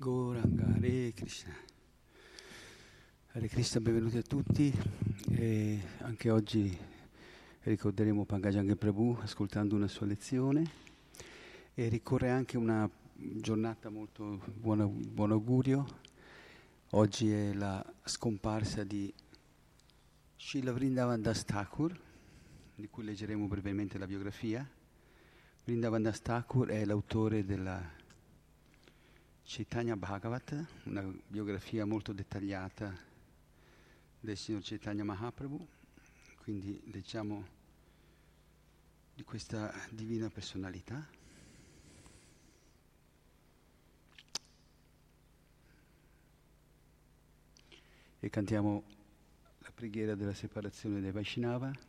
[0.00, 1.52] Gauranga, Hare Krishna.
[3.32, 4.72] Hare Krishna, benvenuti a tutti.
[5.30, 6.78] E anche oggi
[7.62, 10.70] ricorderemo Pankajanga Prabhu ascoltando una sua lezione
[11.74, 15.84] e ricorre anche una giornata molto buona, buon augurio.
[16.90, 19.12] Oggi è la scomparsa di
[20.36, 22.00] Srila Vrindavan Das Thakur,
[22.76, 24.64] di cui leggeremo brevemente la biografia.
[25.64, 27.97] Vrindavan Das Thakur è l'autore della
[29.50, 32.94] Chaitanya Bhagavat, una biografia molto dettagliata
[34.20, 35.66] del signor Chaitanya Mahaprabhu,
[36.36, 37.48] quindi leggiamo
[39.14, 41.02] di questa divina personalità.
[48.20, 48.84] E cantiamo
[49.60, 51.87] la preghiera della separazione dei Vaishnava.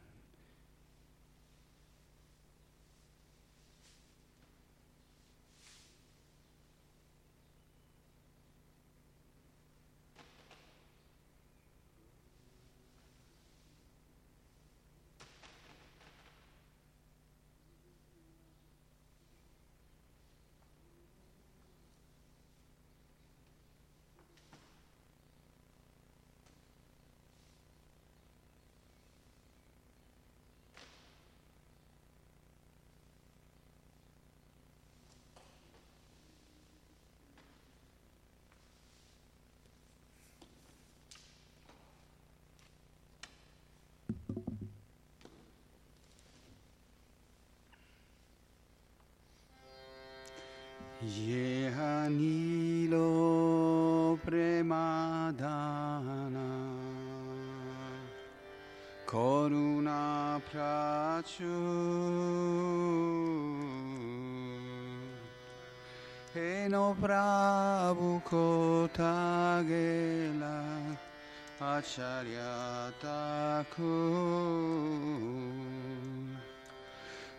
[71.89, 73.73] Acharya Thakur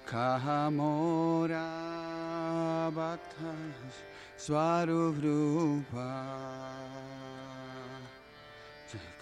[0.04, 1.70] Kahamora
[2.92, 3.54] Bhatta
[4.36, 6.10] Swaruvrupa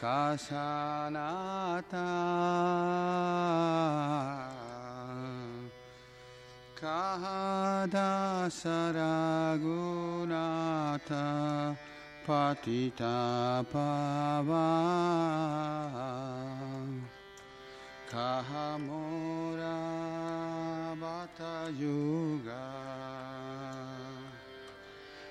[0.00, 0.89] Kasanata
[6.81, 8.49] Kahada
[12.28, 14.69] Saragunata Patita Pava.
[18.11, 19.78] Kahamora
[21.00, 22.66] Bata Yuga.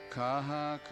[0.10, 0.88] Kahakavira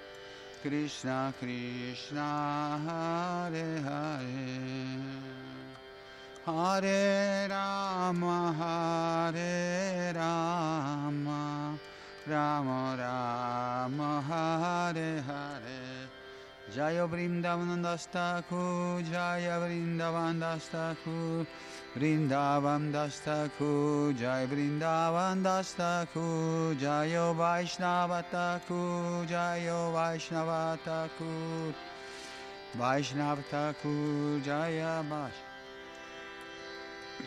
[0.61, 4.61] Krishna Krishna, Hare Hare.
[6.45, 11.79] Hare Rama, Hare Rama,
[12.27, 15.91] Rama Rama, Hare Hare.
[16.75, 21.45] Jaya Vrindavan Dastaku, Jaya Vrindavan Dastaku,
[21.95, 31.73] Vrindavan Dastaku, Jaya Vrindavan Dastaku, Jaya Vaishnavataku, Jaya Vaishnavataku,
[32.77, 35.51] Vaishnavataku, Jaya Vaishnavataku.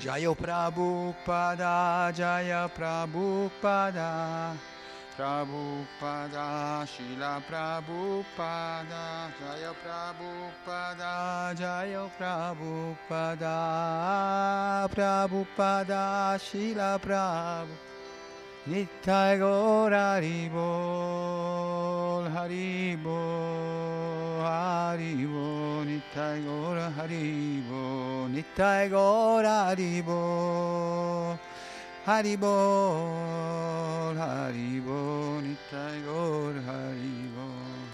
[0.01, 4.57] Jaya Prabhupada, Jaya Prabhupada,
[5.17, 13.59] Prabhupada, Shila Prabhupada, Jaya Prabhupada, Jaya Prabhupada,
[14.91, 17.95] Prabhupada, Shila Prabhupada.
[18.67, 20.57] Nittai Gora Haribol,
[22.33, 23.05] Haribol,
[24.41, 31.39] Haribol, Nittai Gora Haribol, Nittai Gora Haribol,
[32.07, 32.49] Haribol,
[34.15, 37.89] Haribol, Nittai Gora Haribol.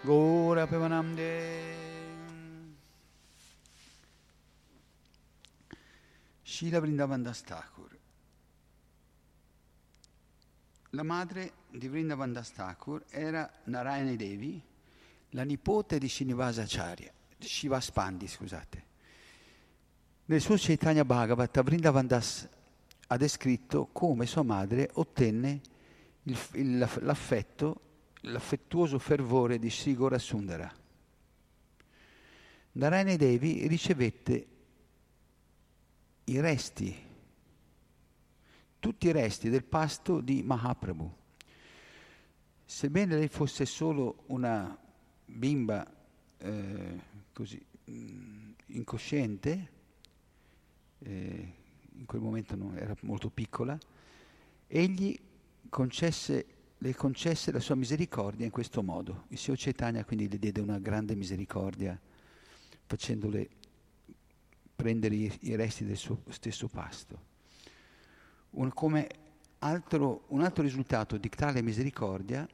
[0.00, 1.78] Gora Pevanamde.
[6.42, 7.90] Shila Vrindavan Das Thakur.
[10.92, 14.58] La madre di Vrindavan Das Thakur era Narayani Devi,
[15.30, 18.89] la nipote di Srinivasa Acharya, Shivaspandi, scusate.
[20.30, 22.48] Nel suo Chaitanya Bhagavat, Vrindavan Das
[23.08, 25.60] ha descritto come sua madre ottenne
[26.22, 27.80] il, il, l'affetto,
[28.20, 30.72] l'affettuoso fervore di Sri Gora Sundara.
[32.70, 34.46] Narayani Devi ricevette
[36.26, 36.96] i resti
[38.78, 41.12] tutti i resti del pasto di Mahaprabhu.
[42.66, 44.78] Sebbene lei fosse solo una
[45.24, 45.84] bimba
[46.38, 47.00] eh,
[47.32, 49.78] così mh, incosciente,
[51.00, 51.52] eh,
[51.92, 53.78] in quel momento non, era molto piccola,
[54.66, 55.18] egli
[55.68, 56.46] concesse,
[56.78, 59.24] le concesse la sua misericordia in questo modo.
[59.28, 61.98] Il Sio Chaitanya quindi le diede una grande misericordia
[62.86, 63.48] facendole
[64.74, 67.28] prendere i, resti del suo stesso pasto
[68.50, 69.06] un,
[69.58, 72.48] altro, un altro risultato di tale misericordia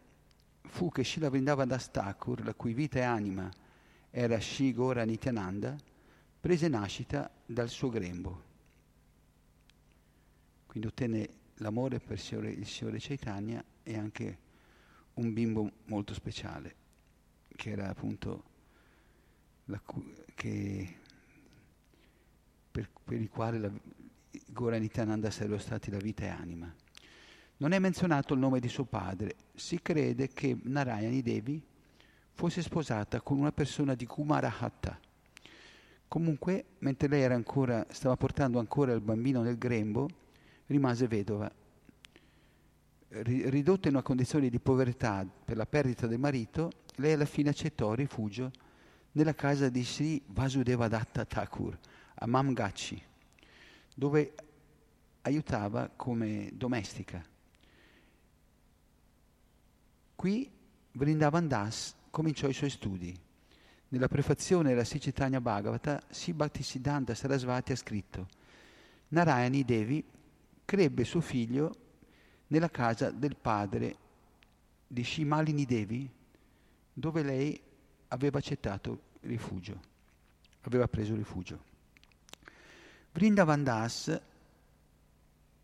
[0.62, 1.28] fu che Shila
[1.64, 3.48] Das Thakur, la cui vita e anima
[4.10, 5.76] era Shigora Nityananda,
[6.46, 8.42] prese nascita dal suo grembo.
[10.66, 14.38] Quindi ottenne l'amore per il Signore, Chaitanya e anche
[15.14, 16.76] un bimbo molto speciale,
[17.48, 18.44] che era appunto
[19.64, 19.82] la,
[20.36, 20.96] che,
[22.70, 23.72] per, per il quale la,
[24.46, 26.72] Gora Nityananda sarebbero stati la vita e anima.
[27.56, 29.34] Non è menzionato il nome di suo padre.
[29.52, 31.60] Si crede che Narayani Devi
[32.30, 35.00] fosse sposata con una persona di Kumarahatta.
[36.08, 40.08] Comunque, mentre lei ancora, stava portando ancora il bambino nel grembo,
[40.66, 41.50] rimase vedova.
[43.08, 47.94] Ridotta in una condizione di povertà per la perdita del marito, lei alla fine accettò
[47.94, 48.50] rifugio
[49.12, 51.78] nella casa di Sri Vasudevadatta Thakur
[52.14, 53.02] a Mamgachi
[53.94, 54.34] dove
[55.22, 57.24] aiutava come domestica.
[60.14, 60.50] Qui
[60.92, 63.18] Vrindavan Das cominciò i suoi studi.
[63.88, 68.26] Nella prefazione della Sicitania Bhagavata, Sibhaktisiddhanta Sarasvati ha scritto
[69.08, 70.04] Narayani Devi
[70.64, 71.74] crebbe suo figlio
[72.48, 73.96] nella casa del padre
[74.86, 76.10] di Shimalini Devi,
[76.92, 77.60] dove lei
[78.08, 79.80] aveva accettato rifugio,
[80.62, 81.74] aveva preso rifugio.
[83.12, 84.20] Vrindavan Das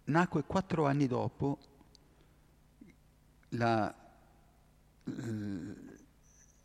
[0.05, 1.59] nacque quattro anni dopo
[3.51, 3.95] la,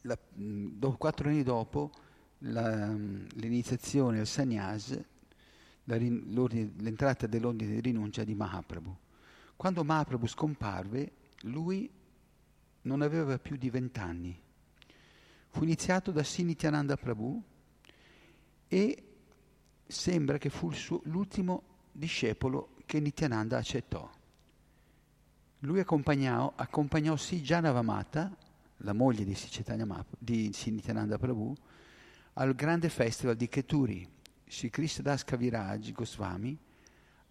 [0.08, 1.92] la, quattro anni dopo
[2.40, 4.98] la, l'iniziazione al sannyas,
[5.84, 8.96] l'entrata dell'ordine di rinuncia di Mahaprabhu.
[9.56, 11.12] Quando Mahaprabhu scomparve,
[11.42, 11.90] lui
[12.82, 14.40] non aveva più di vent'anni.
[15.50, 17.42] Fu iniziato da Sinityananda Prabhu
[18.68, 19.04] e
[19.86, 24.10] sembra che fu suo, l'ultimo discepolo che Nityananda accettò.
[25.62, 28.36] Lui accompagnò, accompagnò Sijanavamata,
[28.78, 29.36] la moglie di,
[30.18, 31.56] di Nityananda Prabhu,
[32.34, 34.08] al grande festival di Keturi.
[34.50, 36.58] Sri Krishna Das Kaviraj Goswami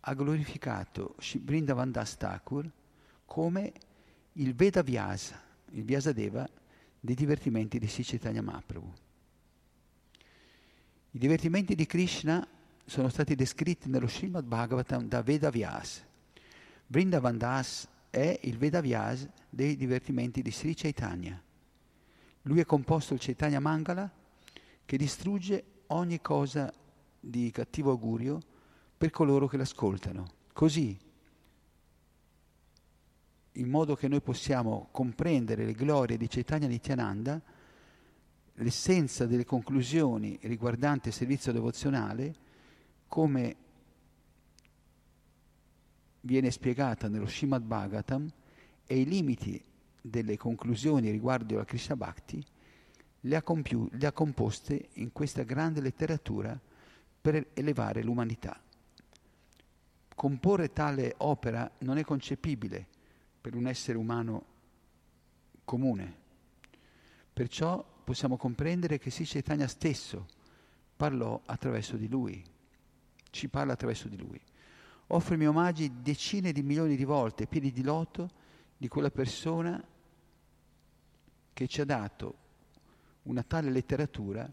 [0.00, 2.70] ha glorificato Sri Vrindavan Thakur
[3.24, 3.72] come
[4.32, 6.46] il Veda Vyasa, il Vyasadeva
[7.00, 8.92] dei divertimenti di Sri Chaitanya Mahaprabhu.
[11.12, 12.46] I divertimenti di Krishna
[12.84, 16.02] sono stati descritti nello Srimad Bhagavatam da Veda Vyasa.
[16.88, 21.38] Vrindavan Das è il Vedavyas dei divertimenti di Sri Chaitanya.
[22.42, 24.10] Lui ha composto il Chaitanya Mangala
[24.86, 26.72] che distrugge ogni cosa
[27.20, 28.40] di cattivo augurio
[28.96, 30.26] per coloro che l'ascoltano.
[30.54, 30.98] Così,
[33.52, 37.38] in modo che noi possiamo comprendere le glorie di Chaitanya Nityananda,
[38.54, 42.34] l'essenza delle conclusioni riguardanti il servizio devozionale,
[43.08, 43.56] come
[46.26, 48.30] viene spiegata nello Srimad Bhagavatam,
[48.86, 49.62] e i limiti
[50.00, 52.44] delle conclusioni riguardo alla Krishna Bhakti,
[53.20, 56.58] le ha, compiu- le ha composte in questa grande letteratura
[57.20, 58.60] per elevare l'umanità.
[60.14, 62.86] Comporre tale opera non è concepibile
[63.40, 64.44] per un essere umano
[65.64, 66.24] comune.
[67.32, 70.26] Perciò possiamo comprendere che Sri Chaitanya stesso
[70.96, 72.42] parlò attraverso di lui,
[73.30, 74.40] ci parla attraverso di lui.
[75.08, 78.30] Offre i miei omaggi decine di milioni di volte, piedi di loto,
[78.76, 79.82] di quella persona
[81.52, 82.44] che ci ha dato
[83.22, 84.50] una tale letteratura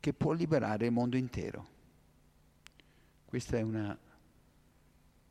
[0.00, 1.76] che può liberare il mondo intero.
[3.24, 3.96] Questa è una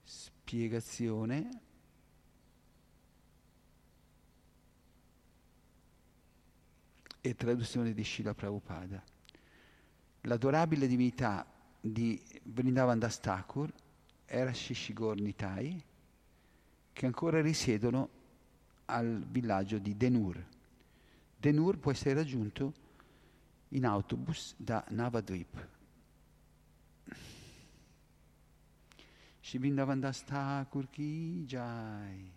[0.04, 1.62] spiegazione
[7.22, 9.04] e traduzione di Srila Prabhupada.
[10.22, 11.46] L'adorabile divinità
[11.80, 13.72] di Vrindavan Das Thakur
[14.28, 15.82] era Shishigor Nitai,
[16.94, 18.10] che ancora risiedono
[18.86, 20.44] al villaggio di Denur.
[21.38, 22.74] Denur può essere raggiunto
[23.70, 25.68] in autobus da Navadvip.
[29.40, 32.32] Shivindavan Das Thakur Ki Jai.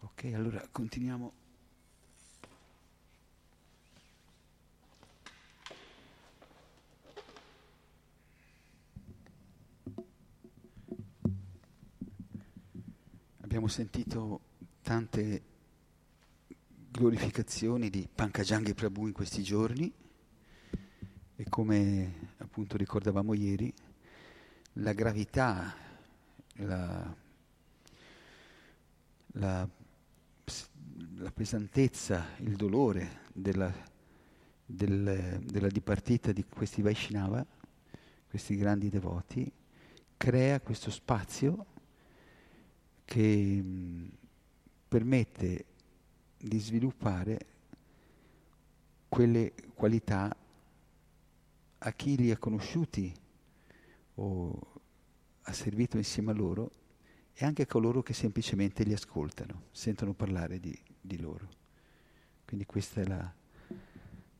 [0.00, 1.32] Ok, allora continuiamo.
[13.40, 14.40] Abbiamo sentito
[14.82, 15.42] tante
[16.90, 19.92] glorificazioni di Pankajanghi Prabhu in questi giorni.
[21.36, 23.72] E come appunto ricordavamo ieri,
[24.74, 25.74] la gravità,
[26.56, 27.16] la,
[29.32, 29.68] la
[31.20, 33.72] la pesantezza, il dolore della,
[34.64, 37.44] del, della dipartita di questi Vaishnava,
[38.28, 39.50] questi grandi devoti,
[40.16, 41.66] crea questo spazio
[43.10, 43.60] che
[44.86, 45.64] permette
[46.38, 47.46] di sviluppare
[49.08, 50.32] quelle qualità
[51.78, 53.12] a chi li ha conosciuti
[54.14, 54.80] o
[55.42, 56.70] ha servito insieme a loro
[57.32, 61.48] e anche a coloro che semplicemente li ascoltano, sentono parlare di, di loro.
[62.44, 63.34] Quindi questa è la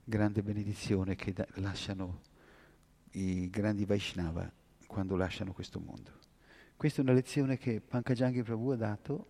[0.04, 2.20] grande benedizione che da- lasciano
[3.14, 4.48] i grandi Vaishnava
[4.86, 6.19] quando lasciano questo mondo.
[6.80, 9.26] Questa è una lezione che Pankajanghi Prabhu ha dato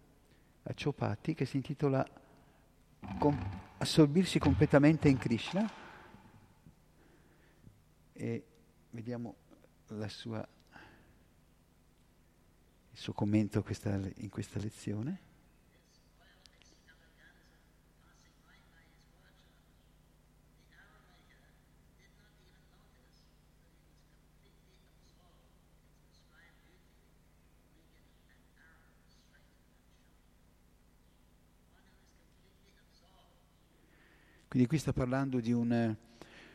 [0.62, 2.06] a Chopati che si intitola
[3.78, 5.68] Assorbirsi completamente in Krishna
[8.12, 8.44] e
[8.90, 9.34] vediamo
[10.06, 10.48] sua,
[12.92, 15.29] il suo commento questa, in questa lezione.
[34.50, 35.96] Quindi qui sta parlando di un eh,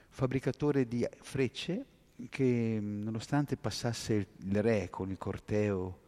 [0.10, 1.86] fabbricatore di frecce
[2.28, 6.00] che nonostante passasse il re con il corteo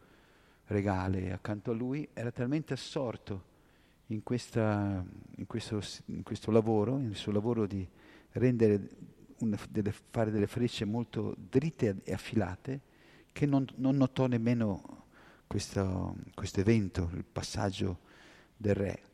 [0.66, 3.42] regale accanto a lui, era talmente assorto
[4.08, 5.02] in, questa,
[5.36, 7.88] in, questo, in questo, lavoro, nel suo lavoro di
[9.38, 12.80] una, delle, fare delle frecce molto dritte e affilate,
[13.32, 15.06] che non, non notò nemmeno
[15.46, 18.00] questo, questo evento, il passaggio
[18.58, 19.07] del re.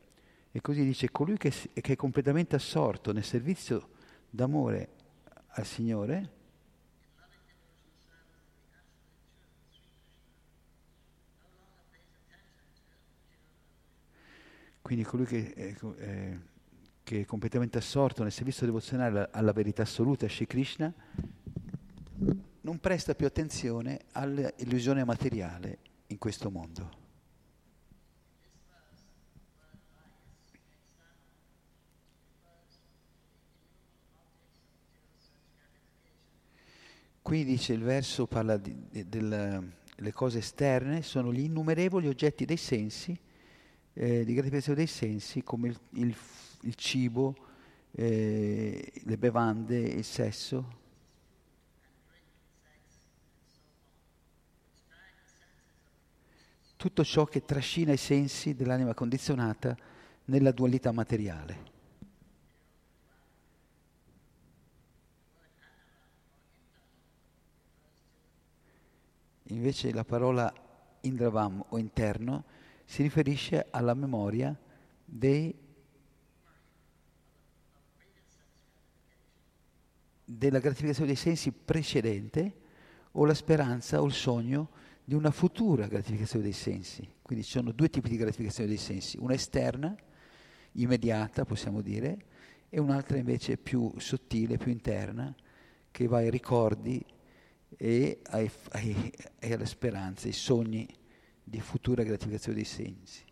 [0.55, 3.89] E così dice, colui che, che è completamente assorto nel servizio
[4.29, 4.89] d'amore
[5.47, 6.29] al Signore,
[14.81, 16.37] quindi colui che è, è,
[17.03, 20.93] che è, completamente assorto nel servizio devozionale alla verità assoluta, Shri Krishna,
[22.61, 27.03] non presta più attenzione all'illusione materiale in questo mondo.
[37.25, 43.19] Qui dice il verso, parla delle cose esterne, sono gli innumerevoli oggetti dei sensi,
[43.93, 46.15] eh, di gratificazione dei sensi, come il, il,
[46.61, 47.35] il cibo,
[47.93, 50.77] eh, le bevande, il sesso.
[56.75, 59.75] Tutto ciò che trascina i sensi dell'anima condizionata
[60.25, 61.73] nella dualità materiale.
[69.49, 70.51] Invece la parola
[71.01, 72.45] indravam o interno
[72.83, 74.57] si riferisce alla memoria
[75.03, 75.53] dei,
[80.23, 82.63] della gratificazione dei sensi precedente
[83.11, 84.69] o la speranza o il sogno
[85.03, 87.07] di una futura gratificazione dei sensi.
[87.21, 89.95] Quindi ci sono due tipi di gratificazione dei sensi, una esterna,
[90.73, 92.25] immediata possiamo dire,
[92.69, 95.33] e un'altra invece più sottile, più interna,
[95.91, 97.03] che va ai ricordi
[97.77, 100.87] e, ai, ai, alle speranze, ai sogni
[101.43, 103.23] di futura gratificazione dei sensi.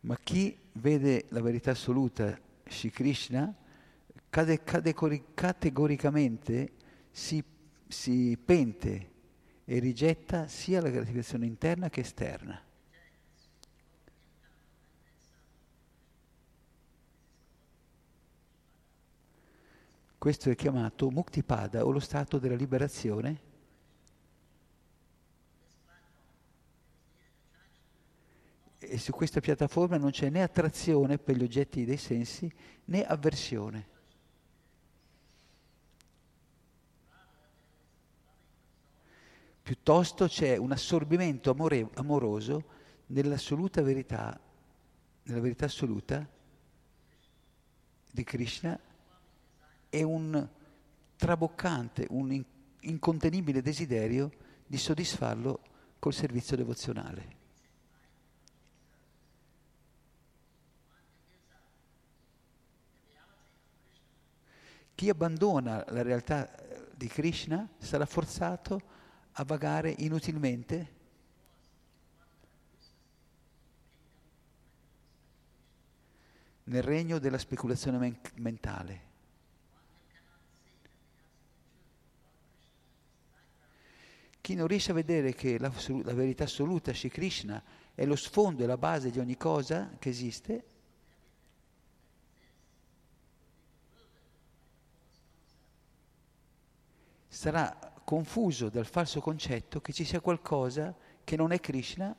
[0.00, 3.54] Ma chi vede la verità assoluta, Shri Krishna,
[4.28, 4.94] cade, cade,
[5.32, 6.72] categoricamente
[7.10, 7.42] si,
[7.88, 9.12] si pente
[9.64, 12.60] e rigetta sia la gratificazione interna che esterna.
[20.18, 23.52] Questo è chiamato Muktipada o lo stato della liberazione.
[28.78, 32.50] E su questa piattaforma non c'è né attrazione per gli oggetti dei sensi
[32.86, 33.93] né avversione.
[39.64, 42.64] Piuttosto c'è un assorbimento amore- amoroso
[43.06, 44.38] nell'assoluta verità,
[45.22, 46.28] nella verità assoluta
[48.10, 48.78] di Krishna
[49.88, 50.48] e un
[51.16, 52.44] traboccante, un
[52.80, 54.30] incontenibile desiderio
[54.66, 55.60] di soddisfarlo
[55.98, 57.36] col servizio devozionale.
[64.94, 66.54] Chi abbandona la realtà
[66.94, 68.92] di Krishna sarà forzato
[69.34, 70.92] a vagare inutilmente?
[76.64, 79.12] Nel regno della speculazione men- mentale.
[84.40, 87.62] Chi non riesce a vedere che la, la verità assoluta, Shri Krishna,
[87.94, 90.64] è lo sfondo e la base di ogni cosa che esiste,
[97.28, 102.14] sarà confuso dal falso concetto che ci sia qualcosa che non è Krishna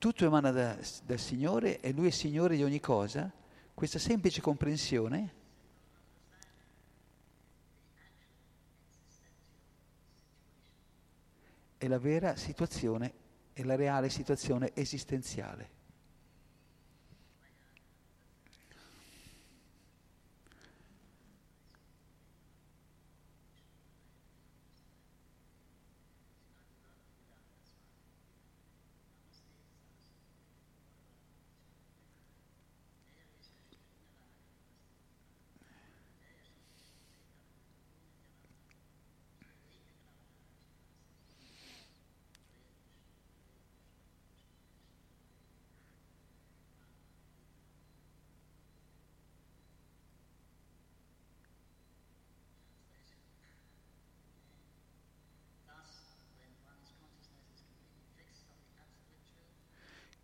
[0.00, 3.30] tutto emana da, dal Signore e Lui è Signore di ogni cosa,
[3.74, 5.34] questa semplice comprensione
[11.76, 13.12] è la vera situazione,
[13.52, 15.79] è la reale situazione esistenziale.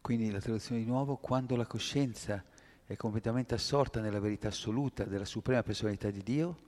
[0.07, 2.41] Quindi la traduzione di nuovo, quando la coscienza
[2.85, 6.59] è completamente assorta nella verità assoluta della suprema personalità di Dio,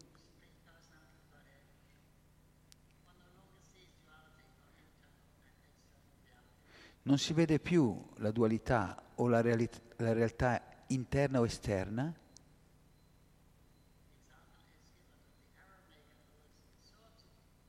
[7.03, 12.13] non si vede più la dualità o la, reali- la realtà interna o esterna,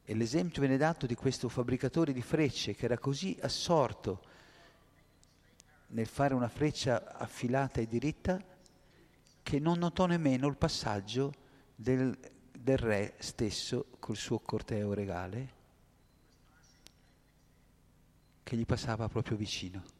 [0.03, 4.28] E l'esempio viene dato di questo fabbricatore di frecce che era così assorto
[5.89, 8.41] nel fare una freccia affilata e diritta
[9.41, 11.33] che non notò nemmeno il passaggio
[11.75, 12.17] del,
[12.51, 15.57] del re stesso col suo corteo regale
[18.43, 19.97] che gli passava proprio vicino.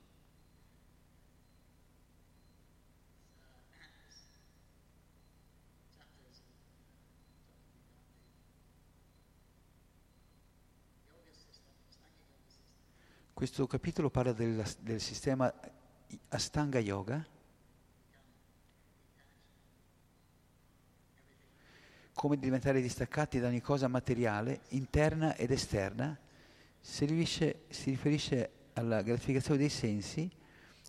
[13.34, 15.54] Questo capitolo parla del, del sistema
[16.30, 17.26] Astanga Yoga,
[22.14, 26.18] come diventare distaccati da ogni cosa materiale, interna ed esterna,
[26.80, 30.30] si riferisce, si riferisce alla gratificazione dei sensi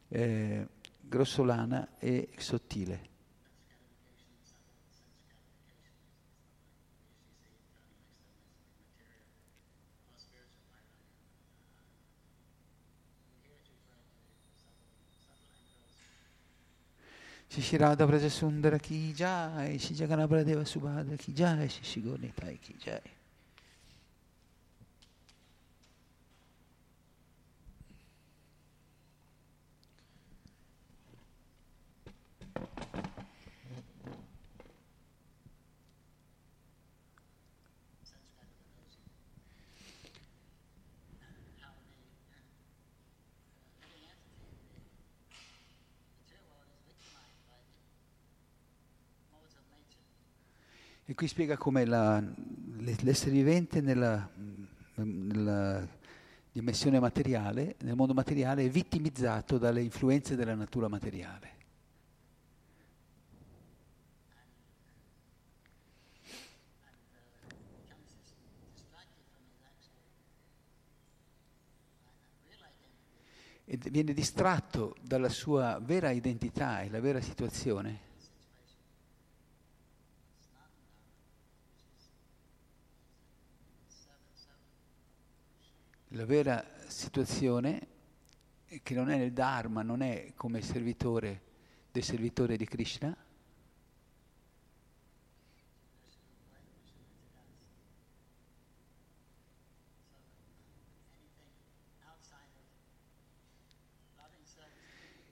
[0.08, 0.66] eh,
[1.00, 3.09] grossolana e sottile.
[17.52, 23.00] Shishirada Braja Sundara Ki Jai, Shijagana Bradeva Subhadra Ki Jai, Shishigonitai Ki Jai.
[23.02, 23.19] E
[51.20, 52.18] qui spiega come la,
[52.78, 54.26] l'essere vivente nella,
[54.94, 55.86] nella,
[56.50, 61.58] dimensione materiale, nel mondo materiale, è vittimizzato dalle influenze della natura materiale.
[73.66, 78.08] E viene distratto dalla sua vera identità e la vera situazione.
[86.14, 87.86] La vera situazione
[88.82, 91.42] che non è nel Dharma, non è come servitore
[91.92, 93.16] del servitore di Krishna,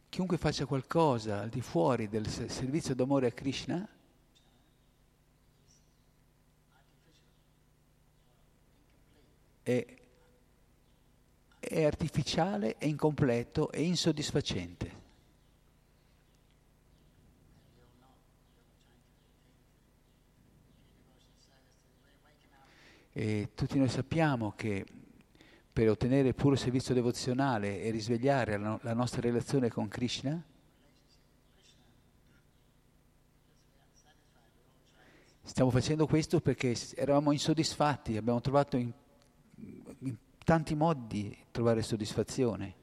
[0.08, 3.88] chiunque faccia qualcosa al di fuori del servizio d'amore a Krishna
[9.62, 9.97] è
[11.58, 15.06] è artificiale, è incompleto, è insoddisfacente.
[23.12, 24.86] E tutti noi sappiamo che
[25.72, 30.40] per ottenere puro servizio devozionale e risvegliare la nostra relazione con Krishna,
[35.42, 38.92] stiamo facendo questo perché eravamo insoddisfatti, abbiamo trovato in
[40.48, 42.74] tanti modi di trovare soddisfazione.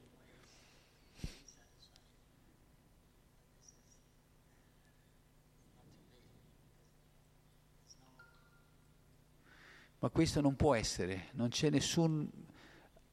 [9.98, 12.30] Ma questo non può essere, non c'è nessun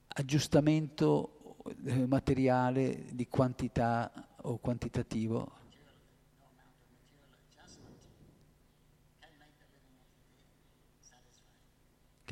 [0.10, 5.63] aggiustamento eh, materiale di quantità o quantitativo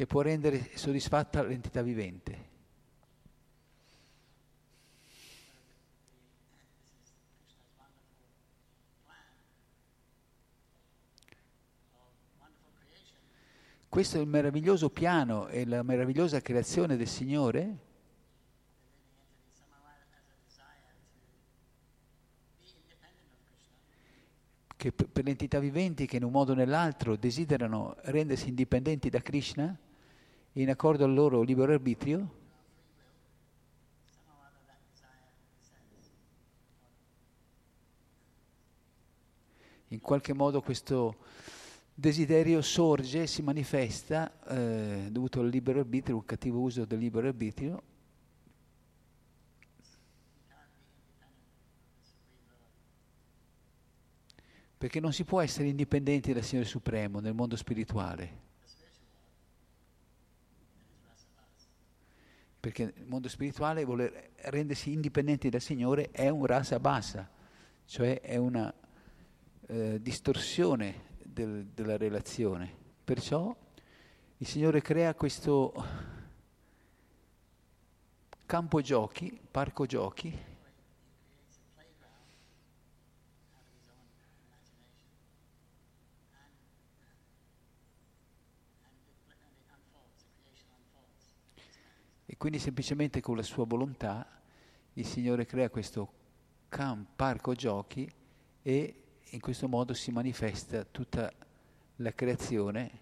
[0.01, 2.49] che può rendere soddisfatta l'entità vivente.
[13.87, 17.77] Questo è il meraviglioso piano e la meravigliosa creazione del Signore
[24.77, 29.21] che per le entità viventi che in un modo o nell'altro desiderano rendersi indipendenti da
[29.21, 29.77] Krishna,
[30.53, 32.39] in accordo al loro libero arbitrio,
[39.87, 41.17] in qualche modo questo
[41.93, 47.83] desiderio sorge, si manifesta eh, dovuto al libero arbitrio, un cattivo uso del libero arbitrio.
[54.77, 58.49] Perché non si può essere indipendenti dal Signore Supremo nel mondo spirituale.
[62.61, 67.27] Perché nel mondo spirituale voler rendersi indipendenti dal Signore è un rasa bassa,
[67.85, 68.71] cioè è una
[69.65, 72.71] eh, distorsione del, della relazione.
[73.03, 73.53] Perciò
[74.37, 75.73] il Signore crea questo
[78.45, 80.37] campo giochi, parco giochi,
[92.41, 94.41] Quindi semplicemente con la sua volontà
[94.93, 96.11] il Signore crea questo
[96.69, 98.11] camp, parco giochi
[98.63, 101.31] e in questo modo si manifesta tutta
[101.97, 102.99] la creazione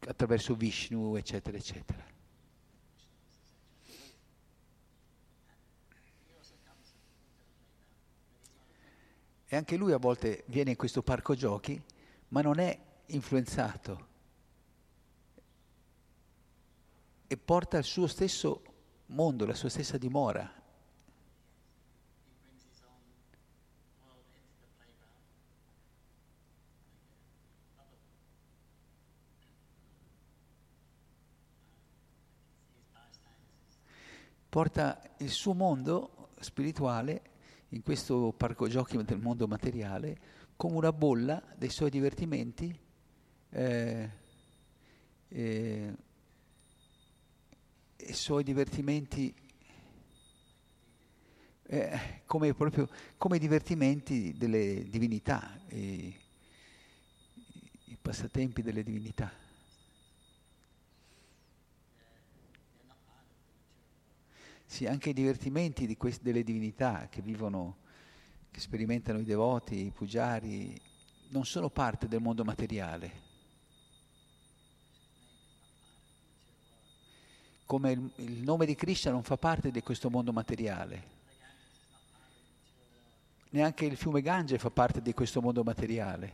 [0.00, 2.04] attraverso Vishnu, eccetera, eccetera.
[9.46, 11.80] E anche lui a volte viene in questo parco giochi,
[12.30, 14.08] ma non è influenzato
[17.32, 18.60] e porta il suo stesso
[19.06, 20.52] mondo, la sua stessa dimora.
[34.48, 37.22] Porta il suo mondo spirituale
[37.68, 40.18] in questo parco giochi del mondo materiale
[40.56, 42.76] come una bolla dei suoi divertimenti
[43.50, 44.10] eh,
[45.28, 45.94] eh,
[48.06, 49.34] i suoi divertimenti
[51.72, 56.12] eh, come, proprio, come divertimenti delle divinità, i,
[57.84, 59.32] i passatempi delle divinità.
[64.64, 67.78] Sì, anche i divertimenti di quest- delle divinità che vivono,
[68.50, 70.80] che sperimentano i devoti, i pugiari,
[71.28, 73.29] non sono parte del mondo materiale.
[77.70, 81.18] Come il, il nome di Krishna non fa parte di questo mondo materiale.
[83.50, 86.32] Neanche il fiume Gange fa parte di questo mondo materiale.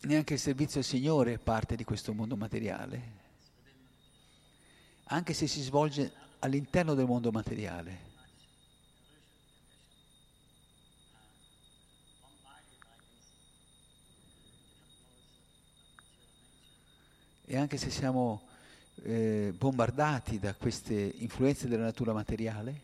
[0.00, 3.12] Neanche il servizio al Signore è parte di questo mondo materiale,
[5.04, 8.11] anche se si svolge all'interno del mondo materiale.
[17.52, 18.48] E anche se siamo
[19.02, 22.80] eh, bombardati da queste influenze della natura materiale,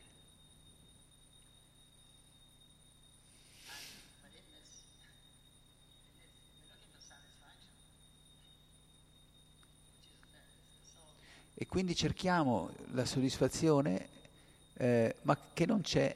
[11.54, 14.09] e quindi cerchiamo la soddisfazione,
[14.74, 16.14] eh, ma che non c'è,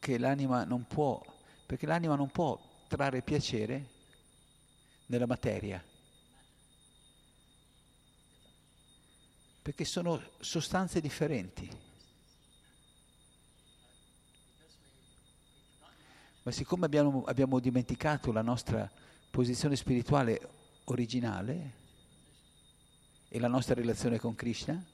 [0.00, 1.22] che l'anima non può,
[1.64, 3.86] perché l'anima non può trarre piacere
[5.06, 5.91] nella materia.
[9.62, 11.70] Perché sono sostanze differenti.
[16.42, 18.90] Ma siccome abbiamo, abbiamo dimenticato la nostra
[19.30, 20.40] posizione spirituale
[20.84, 21.80] originale
[23.28, 24.84] e la nostra relazione con Krishna,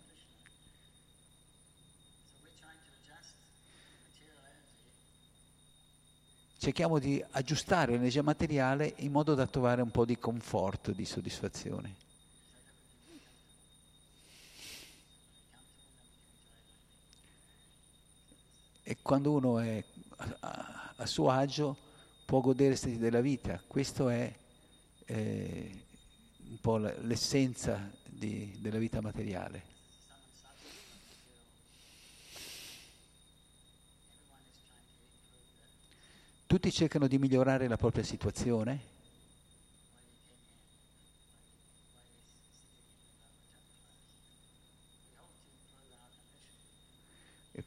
[6.58, 12.07] cerchiamo di aggiustare l'energia materiale in modo da trovare un po' di conforto, di soddisfazione.
[18.88, 19.84] E quando uno è
[20.16, 21.76] a, a suo agio
[22.24, 23.62] può godersi della vita.
[23.66, 24.34] Questo è
[25.04, 25.84] eh,
[26.48, 29.62] un po' l'essenza di, della vita materiale.
[36.46, 38.96] Tutti cercano di migliorare la propria situazione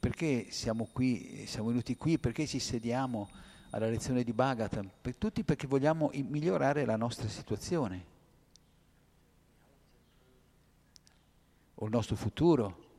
[0.01, 3.29] perché siamo qui, siamo venuti qui, perché ci sediamo
[3.69, 4.89] alla lezione di Bhagavatam?
[4.99, 8.05] Per tutti perché vogliamo migliorare la nostra situazione
[11.75, 12.89] o il nostro futuro.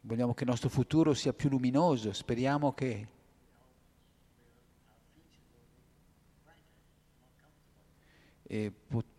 [0.00, 3.06] Vogliamo che il nostro futuro sia più luminoso, speriamo che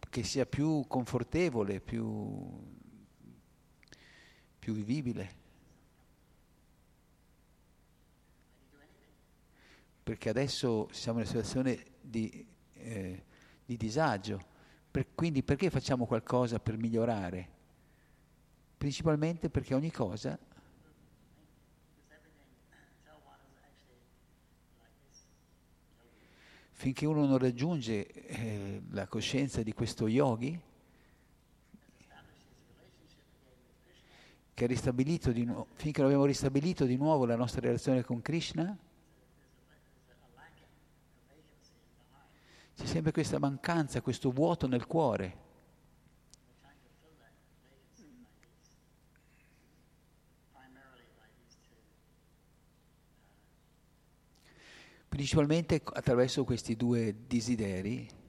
[0.10, 2.71] che sia più confortevole, più
[4.62, 5.40] più vivibile.
[10.04, 13.24] Perché adesso siamo in una situazione di, eh,
[13.66, 14.40] di disagio.
[14.92, 17.50] Per, quindi perché facciamo qualcosa per migliorare?
[18.78, 20.38] Principalmente perché ogni cosa
[26.82, 30.60] finché uno non raggiunge eh, la coscienza di questo yogi,
[34.62, 34.68] che
[35.44, 38.78] nuovo, finché non abbiamo ristabilito di nuovo la nostra relazione con Krishna,
[42.76, 45.50] c'è sempre questa mancanza, questo vuoto nel cuore.
[55.10, 58.21] Principalmente attraverso questi due desideri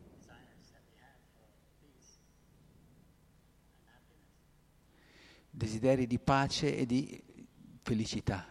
[5.54, 7.22] desideri di pace e di
[7.82, 8.48] felicità.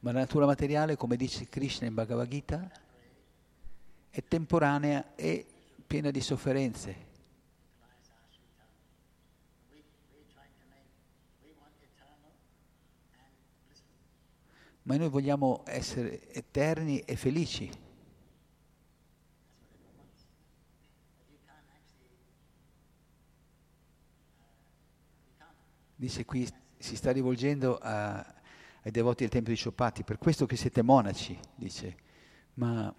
[0.00, 2.70] Ma la natura materiale, come dice Krishna in Bhagavad Gita,
[4.10, 5.46] è temporanea e
[5.86, 7.12] piena di sofferenze.
[14.82, 17.83] Ma noi vogliamo essere eterni e felici.
[26.04, 28.18] Dice qui, si sta rivolgendo a,
[28.82, 31.96] ai devoti del Tempio di Ciopati, per questo che siete monaci, dice,
[32.54, 32.94] ma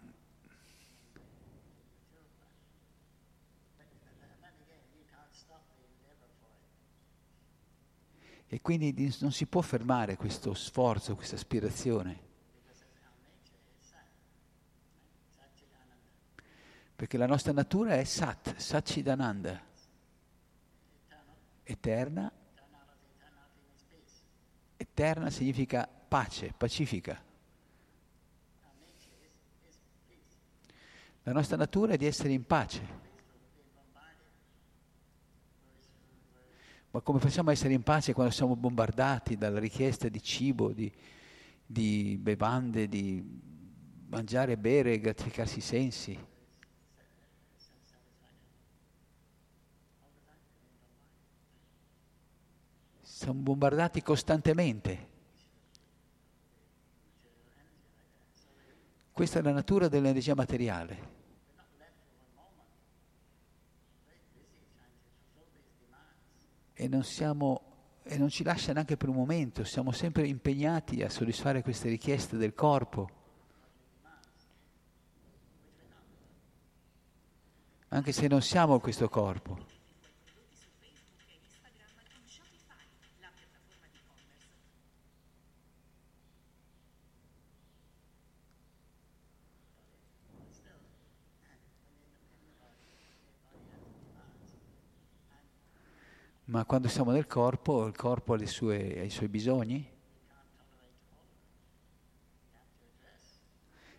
[8.47, 12.19] E quindi non si può fermare questo sforzo, questa aspirazione.
[16.95, 19.61] Perché la nostra natura è Sat, Satchidananda,
[21.63, 22.31] eterna.
[24.97, 27.21] Eterna significa pace, pacifica.
[31.23, 32.81] La nostra natura è di essere in pace.
[36.91, 40.89] Ma come facciamo a essere in pace quando siamo bombardati dalla richiesta di cibo, di,
[41.65, 43.21] di bevande, di
[44.07, 46.17] mangiare bere gratificarsi i sensi?
[53.25, 55.07] Siamo bombardati costantemente.
[59.11, 61.13] Questa è la natura dell'energia materiale.
[66.73, 67.61] e non, siamo,
[68.03, 72.37] e non ci lascia neanche per un momento, siamo sempre impegnati a soddisfare queste richieste
[72.37, 73.09] del corpo.
[77.87, 79.74] Anche se non siamo questo corpo.
[96.45, 99.93] Ma quando siamo nel corpo, il corpo ha, sue, ha i suoi bisogni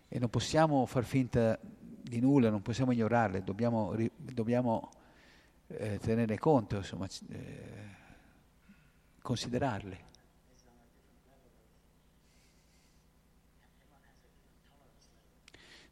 [0.07, 4.89] e non possiamo far finta di nulla, non possiamo ignorarle, dobbiamo, dobbiamo
[5.67, 7.95] eh, tenerne conto, insomma, eh,
[9.21, 10.05] considerarle.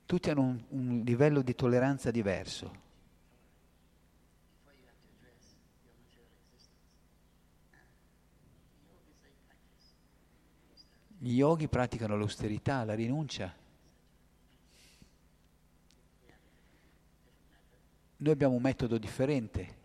[0.05, 2.84] Tutti hanno un, un livello di tolleranza diverso.
[11.25, 13.51] Gli yogi praticano l'austerità, la rinuncia.
[18.17, 19.75] Noi abbiamo un metodo differente.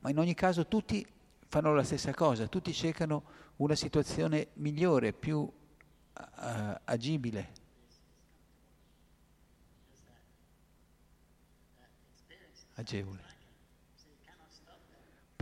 [0.00, 1.06] Ma in ogni caso tutti
[1.46, 3.22] fanno la stessa cosa, tutti cercano
[3.58, 5.50] una situazione migliore, più uh,
[6.82, 7.52] agibile.
[12.74, 13.31] Agevole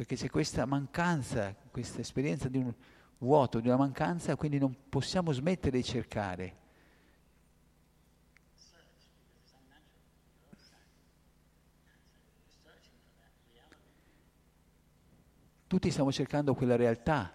[0.01, 2.73] perché c'è questa mancanza, questa esperienza di un
[3.19, 6.57] vuoto, di una mancanza, quindi non possiamo smettere di cercare.
[15.67, 17.35] Tutti stiamo cercando quella realtà.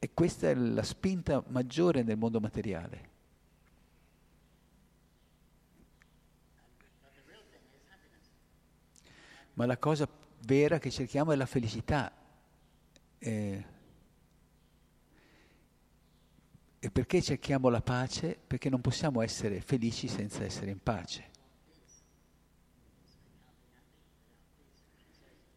[0.00, 3.14] E questa è la spinta maggiore nel mondo materiale.
[9.56, 10.08] Ma la cosa
[10.44, 12.12] vera che cerchiamo è la felicità.
[13.18, 13.64] Eh,
[16.78, 18.38] e perché cerchiamo la pace?
[18.46, 21.34] Perché non possiamo essere felici senza essere in pace.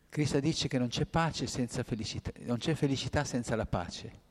[0.08, 4.28] Cristo dice che non c'è pace senza felicità, non c'è felicità senza la pace.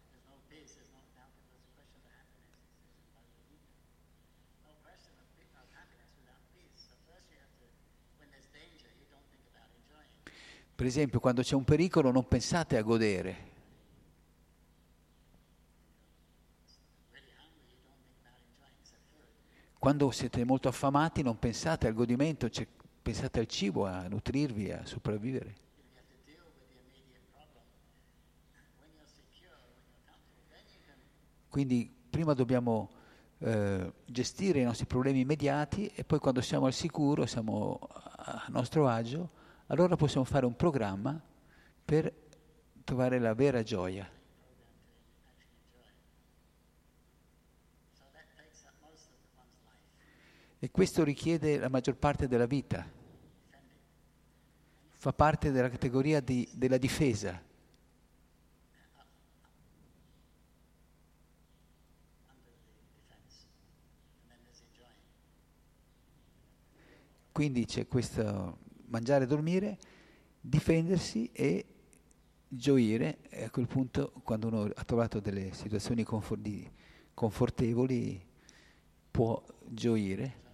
[10.78, 13.46] Per esempio, quando c'è un pericolo non pensate a godere.
[19.76, 22.64] Quando siete molto affamati non pensate al godimento, cioè,
[23.02, 25.56] pensate al cibo, a nutrirvi, a sopravvivere.
[31.48, 32.90] Quindi prima dobbiamo
[33.38, 38.86] eh, gestire i nostri problemi immediati e poi quando siamo al sicuro, siamo a nostro
[38.86, 39.37] agio,
[39.68, 41.20] allora possiamo fare un programma
[41.84, 42.12] per
[42.84, 44.10] trovare la vera gioia.
[50.60, 52.84] E questo richiede la maggior parte della vita,
[54.88, 57.40] fa parte della categoria di, della difesa.
[67.30, 69.78] Quindi c'è questo mangiare e dormire,
[70.40, 71.64] difendersi e
[72.48, 76.40] gioire e a quel punto quando uno ha trovato delle situazioni confor-
[77.14, 78.26] confortevoli
[79.10, 80.46] può gioire.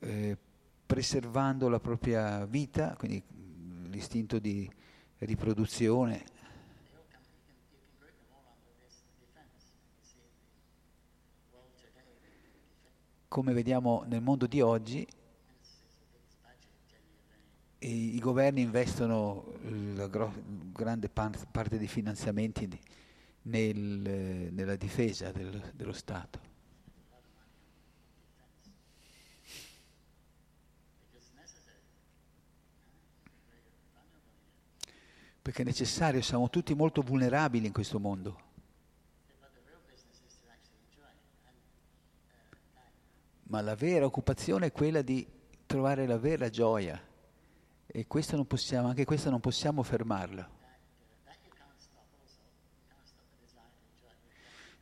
[0.00, 0.36] Eh,
[0.86, 3.22] preservando la propria vita, quindi
[3.88, 4.70] l'istinto di
[5.18, 6.36] riproduzione.
[13.28, 15.06] Come vediamo nel mondo di oggi,
[17.80, 19.52] i, governi investono
[19.94, 20.32] la gro-
[20.72, 22.66] grande parte dei finanziamenti
[23.42, 23.78] nel,
[24.50, 26.40] nella difesa del, dello Stato.
[35.42, 38.47] Perché è necessario, siamo tutti molto vulnerabili in questo mondo.
[43.48, 45.26] Ma la vera occupazione è quella di
[45.66, 47.00] trovare la vera gioia.
[47.86, 50.56] E questo non possiamo, anche questo non possiamo fermarlo.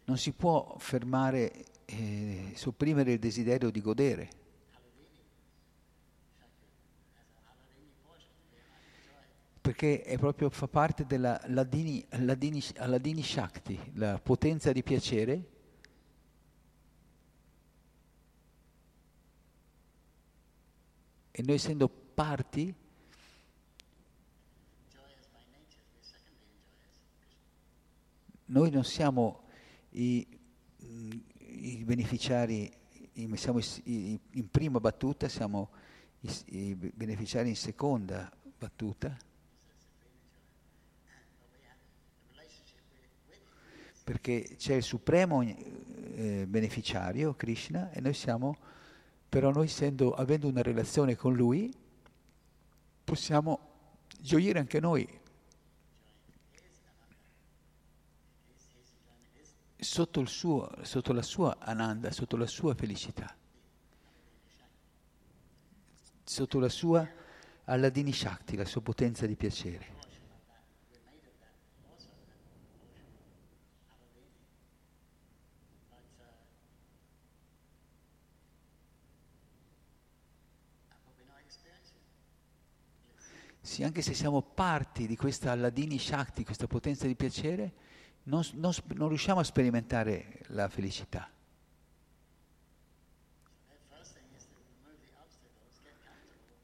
[0.04, 4.30] Non si può fermare, eh, sopprimere il desiderio di godere.
[9.60, 15.54] Perché è proprio, fa parte della Ladini, Ladini, Ladini Shakti, la potenza di piacere.
[21.38, 22.74] E noi essendo parti
[28.48, 29.42] Noi non siamo
[29.90, 30.24] i,
[30.76, 32.72] i beneficiari,
[33.34, 35.70] siamo in prima battuta, siamo
[36.20, 39.16] i, i beneficiari in seconda battuta.
[44.04, 48.56] Perché c'è il supremo eh, beneficiario, Krishna, e noi siamo,
[49.28, 51.72] però noi essendo, avendo una relazione con lui,
[53.04, 53.60] possiamo
[54.20, 55.06] gioire anche noi
[59.76, 63.34] sotto, suo, sotto la sua ananda, sotto la sua felicità,
[66.24, 67.08] sotto la sua
[67.64, 69.95] Alladini Shakti, la sua potenza di piacere.
[83.66, 87.72] Sì, anche se siamo parti di questa Alladini Shakti, questa potenza di piacere,
[88.22, 91.28] non, non, non riusciamo a sperimentare la felicità.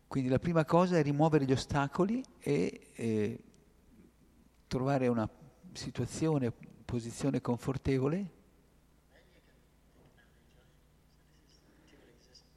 [0.06, 3.42] Quindi la prima cosa è rimuovere gli ostacoli e eh,
[4.68, 5.28] trovare una
[5.72, 6.52] situazione,
[6.84, 8.30] posizione confortevole.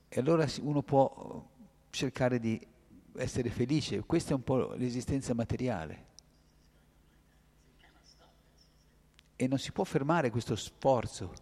[0.08, 1.50] E allora uno può
[1.90, 2.74] cercare di
[3.18, 4.02] essere felice.
[4.02, 6.14] Questa è un po' l'esistenza materiale.
[9.36, 11.34] e non si può fermare questo sforzo.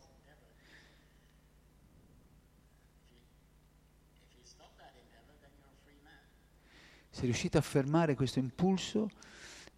[7.09, 9.09] Se riuscite a fermare questo impulso,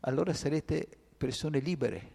[0.02, 0.88] allora sarete
[1.18, 2.14] persone libere.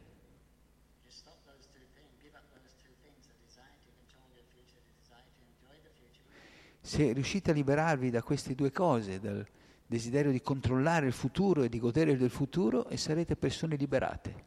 [6.80, 9.46] Se riuscite a liberarvi da queste due cose, dal
[9.90, 14.44] desiderio di controllare il futuro e di godere del futuro, e sarete persone liberate.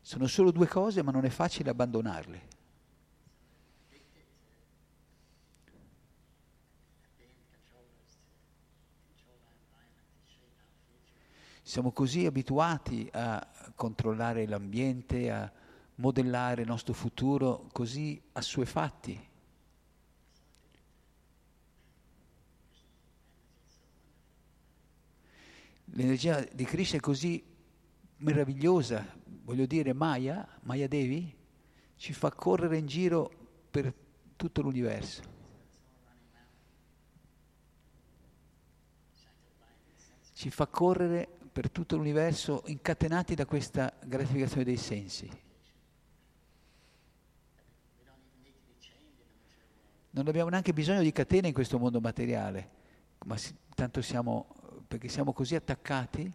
[0.00, 2.48] Sono solo due cose, ma non è facile abbandonarle.
[11.62, 15.62] Siamo così abituati a controllare l'ambiente, a
[15.96, 19.28] modellare il nostro futuro così assuefatti.
[25.96, 27.42] L'energia di Krishna è così
[28.16, 29.06] meravigliosa,
[29.44, 31.32] voglio dire Maya, Maya Devi,
[31.96, 33.30] ci fa correre in giro
[33.70, 33.94] per
[34.34, 35.22] tutto l'universo.
[40.32, 45.43] Ci fa correre per tutto l'universo incatenati da questa gratificazione dei sensi.
[50.14, 52.68] Non abbiamo neanche bisogno di catene in questo mondo materiale,
[53.24, 53.36] ma
[53.74, 54.46] tanto siamo,
[54.86, 56.32] perché siamo così attaccati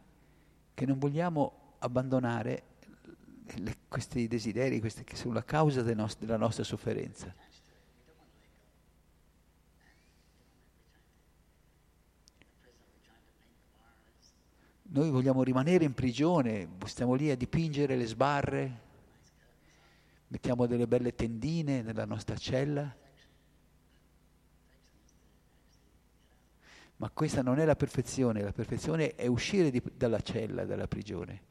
[0.73, 2.63] che non vogliamo abbandonare
[3.55, 7.33] le, questi desideri questi, che sono la causa del nost- della nostra sofferenza.
[14.91, 18.79] noi vogliamo rimanere in prigione, stiamo lì a dipingere le sbarre,
[20.27, 23.07] mettiamo delle belle tendine nella nostra cella.
[26.99, 31.47] Ma questa non è la perfezione, la perfezione è uscire di, dalla cella, dalla prigione.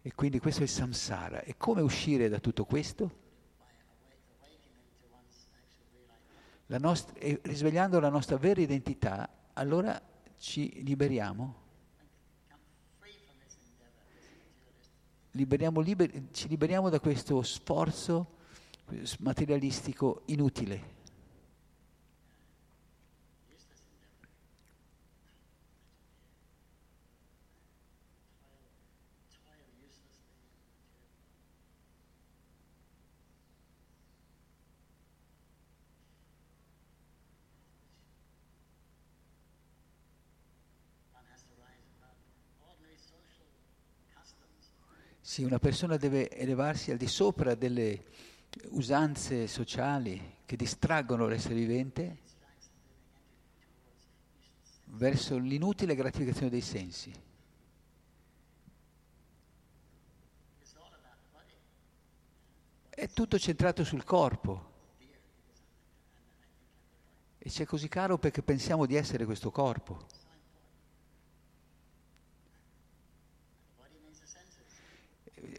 [0.00, 1.42] E quindi questo è il samsara.
[1.42, 3.22] E come uscire da tutto questo?
[6.66, 10.00] La nostra, risvegliando la nostra vera identità, allora
[10.38, 11.63] ci liberiamo.
[15.34, 18.26] Liberiamo liber- ci liberiamo da questo sforzo
[19.18, 20.92] materialistico inutile.
[45.34, 48.04] Sì, una persona deve elevarsi al di sopra delle
[48.68, 52.18] usanze sociali che distraggono l'essere vivente
[54.84, 57.12] verso l'inutile gratificazione dei sensi.
[62.90, 64.70] È tutto centrato sul corpo.
[67.38, 70.06] E ci è così caro perché pensiamo di essere questo corpo.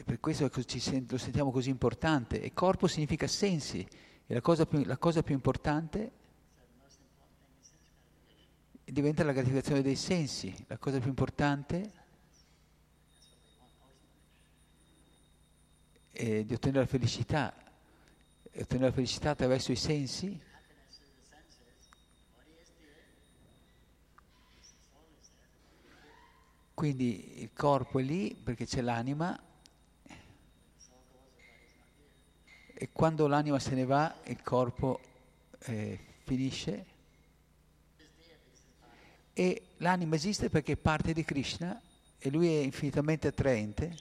[0.05, 2.39] Per questo lo sentiamo così importante.
[2.39, 3.85] E corpo significa sensi,
[4.27, 6.11] e la cosa più, la cosa più importante
[8.85, 10.53] diventa la gratificazione dei sensi.
[10.67, 11.91] La cosa più importante
[16.11, 17.55] è di ottenere la felicità,
[18.51, 20.39] e ottenere la felicità attraverso i sensi.
[26.75, 29.44] Quindi il corpo è lì perché c'è l'anima
[32.85, 34.99] e quando l'anima se ne va il corpo
[35.61, 36.85] eh, finisce
[39.33, 41.81] e l'anima esiste perché è parte di Krishna
[42.19, 43.97] e lui è infinitamente attraente.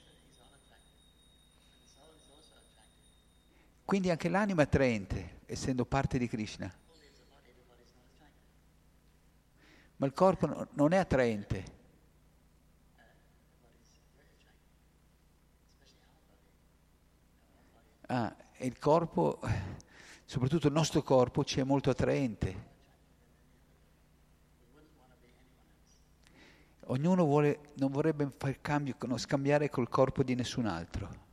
[3.83, 6.71] Quindi anche l'anima è attraente, essendo parte di Krishna.
[9.95, 11.73] Ma il corpo non è attraente.
[18.05, 19.39] Ah, e il corpo,
[20.25, 22.73] soprattutto il nostro corpo, ci è molto attraente.
[26.87, 31.23] Ognuno vuole, non vorrebbe fare cambio, scambiare col corpo di nessun altro.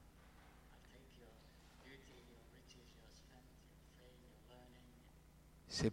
[5.66, 5.92] Se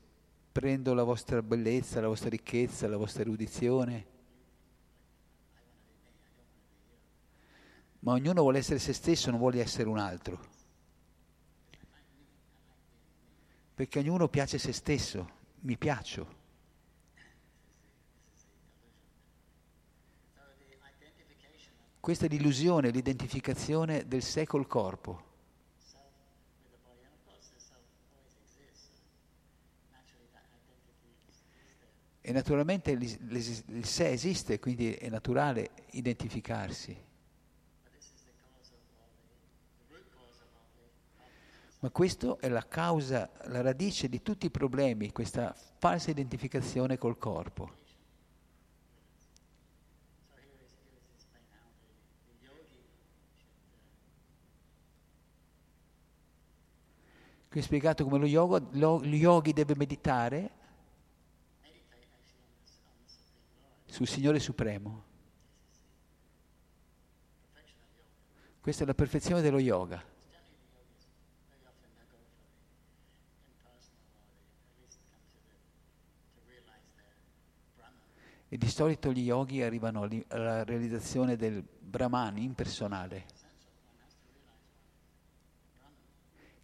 [0.51, 4.05] prendo la vostra bellezza, la vostra ricchezza, la vostra erudizione,
[7.99, 10.58] ma ognuno vuole essere se stesso, non vuole essere un altro.
[13.79, 15.29] Perché ognuno piace se stesso,
[15.61, 16.35] mi piaccio.
[22.01, 25.23] Questa è l'illusione, l'identificazione del sé col corpo.
[32.19, 37.08] E naturalmente il sé esiste, quindi è naturale identificarsi.
[41.81, 47.17] Ma questa è la causa, la radice di tutti i problemi, questa falsa identificazione col
[47.17, 47.77] corpo.
[57.49, 60.51] Qui è spiegato come lo, yoga, lo, lo yogi deve meditare
[63.85, 65.03] sul Signore Supremo.
[68.61, 70.17] Questa è la perfezione dello yoga.
[78.51, 83.25] E di solito gli yogi arrivano alla realizzazione del Brahman impersonale,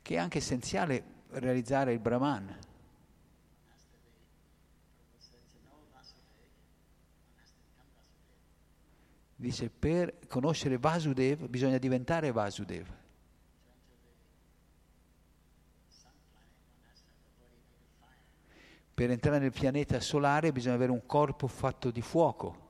[0.01, 2.57] che è anche essenziale realizzare il Brahman.
[9.35, 13.04] Dice, per conoscere Vasudev bisogna diventare Vasudev.
[18.95, 22.63] Per entrare nel pianeta solare bisogna avere un corpo fatto di fuoco.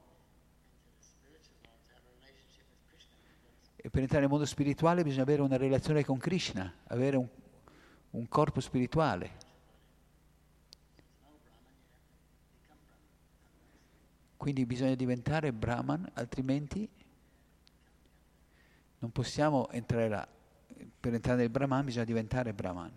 [3.76, 7.28] E per entrare nel mondo spirituale bisogna avere una relazione con Krishna, avere un,
[8.10, 9.44] un corpo spirituale.
[14.36, 16.90] Quindi bisogna diventare Brahman, altrimenti
[18.98, 20.28] non possiamo entrare là.
[21.00, 22.92] Per entrare nel Brahman bisogna diventare Brahman.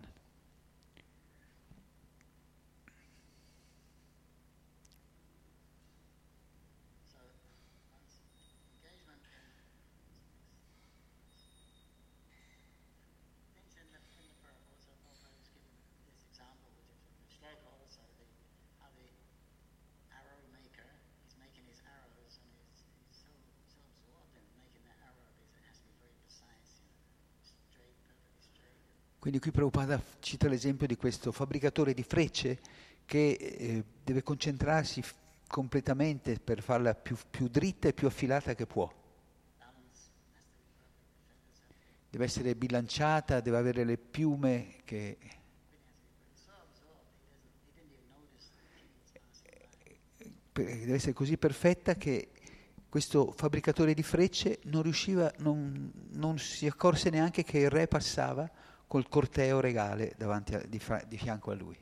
[29.19, 32.57] Quindi qui Prabhupada cita l'esempio di questo fabbricatore di frecce
[33.03, 35.03] che eh, deve concentrarsi
[35.45, 38.89] completamente per farla più, più dritta e più affilata che può.
[42.09, 45.17] Deve essere bilanciata, deve avere le piume che...
[50.53, 52.31] deve essere così perfetta che
[52.87, 58.49] questo fabbricatore di frecce non riusciva, non, non si accorse neanche che il re passava
[58.89, 61.77] col corteo regale a, di, fra, di fianco a lui.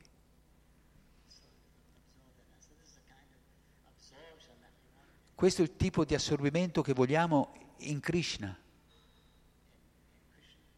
[5.34, 8.54] Questo è il tipo di assorbimento che vogliamo in Krishna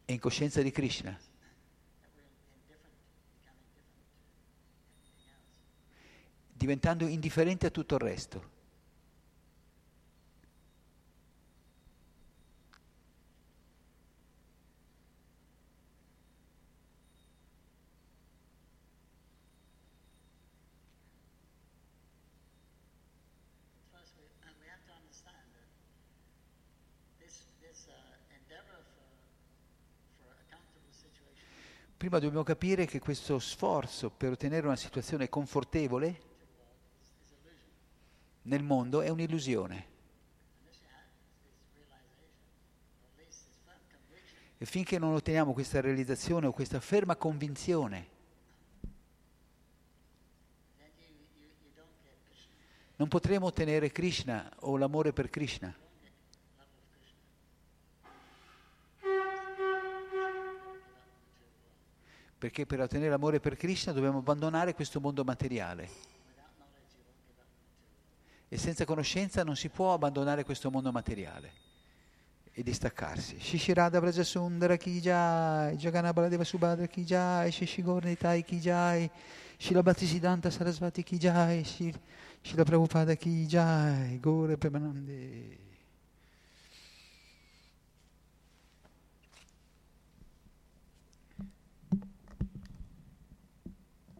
[0.05, 1.19] e in coscienza di Krishna.
[6.53, 8.60] diventando indifferente a tutto il resto.
[32.01, 36.21] Prima dobbiamo capire che questo sforzo per ottenere una situazione confortevole
[38.41, 39.85] nel mondo è un'illusione.
[44.57, 48.07] E finché non otteniamo questa realizzazione o questa ferma convinzione,
[52.95, 55.71] non potremo ottenere Krishna o l'amore per Krishna.
[62.41, 65.87] Perché per ottenere l'amore per Krishna dobbiamo abbandonare questo mondo materiale.
[68.49, 71.51] E senza conoscenza non si può abbandonare questo mondo materiale
[72.51, 73.39] e distaccarsi.
[73.39, 79.07] Shishirada Vrajasundara Ki Jai, Jagannabaladeva Subhadra Ki Jai, Shishigornitai Ki Jai,
[79.57, 85.69] Shila Bhattisiddhanta Sarasvati Ki Jai, Shila Prabhupada Ki Jai, Gore Premanande.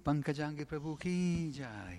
[0.05, 1.17] पंकजांगी प्रभु की
[1.57, 1.97] जाए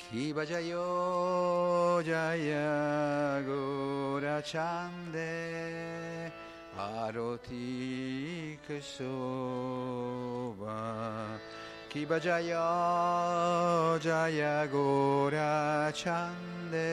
[0.00, 0.88] की भजयो
[2.06, 2.52] जय
[3.46, 5.32] गोरचन्दे
[6.80, 7.70] आरोति
[8.92, 10.76] शोभा
[11.92, 12.52] कि भजय
[14.04, 14.42] जय
[16.02, 16.92] Chande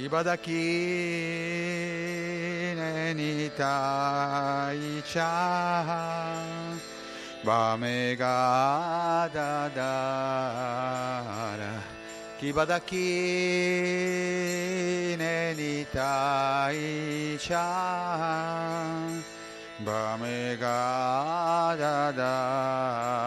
[0.00, 0.64] Kibadaki
[2.74, 3.52] nenitai
[5.04, 5.28] cha
[7.44, 9.84] Bamega dadara
[12.40, 13.12] Kibadaki
[15.20, 16.80] nenitai
[17.38, 17.68] cha
[19.84, 20.80] Bamega
[21.76, 23.20] dadara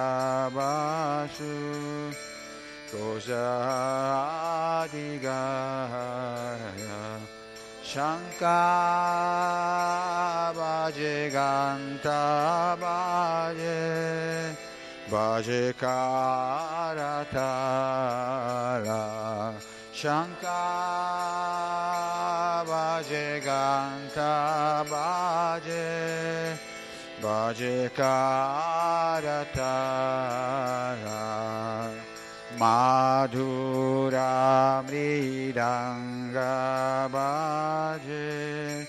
[0.53, 2.13] Vasu
[2.93, 3.41] Rojadigaya
[7.83, 8.43] Shankar
[10.53, 14.55] Bhaje Ganta Bhaje
[15.09, 17.13] Bhaje Karatala
[19.91, 20.45] Shankar
[22.65, 24.85] Bhaje Ganta
[27.35, 29.27] Bhaje Karatara
[32.57, 34.31] Madhura
[34.87, 36.53] Mridanga
[37.11, 38.87] Bhaje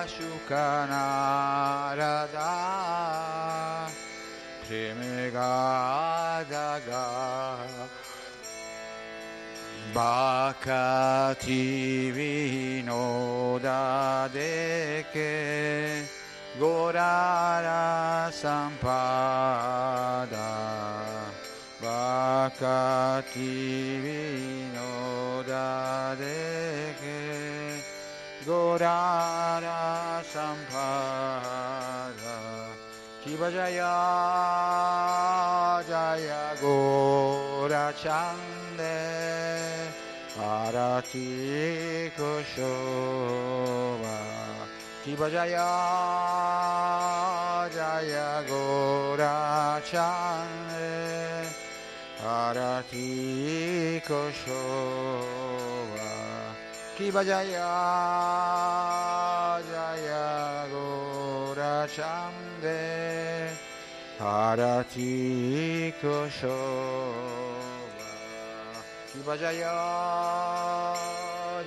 [0.07, 2.51] Shukanarada
[4.66, 7.88] Premigada Gada
[9.93, 11.66] Bhakati
[12.16, 13.80] Vinoda
[14.34, 15.34] Deke
[16.57, 20.00] Gorara Sampada
[22.59, 24.01] Bhakati
[24.71, 25.69] Vinoda
[26.17, 27.81] Deke
[28.45, 31.47] Gorara Sampada
[33.23, 33.93] Shiva Jaya
[35.87, 38.97] Jaya Gora Chande
[40.37, 43.69] Arati Koshova
[45.05, 45.69] Shiva Jaya
[47.73, 51.30] Jaya Gora Chande
[52.24, 54.53] Arati Koshova
[56.95, 57.74] Shiva Jaya
[59.65, 63.49] Jaya Gora Chande
[64.19, 66.69] Arati Koshova
[69.11, 69.76] Shiva Jaya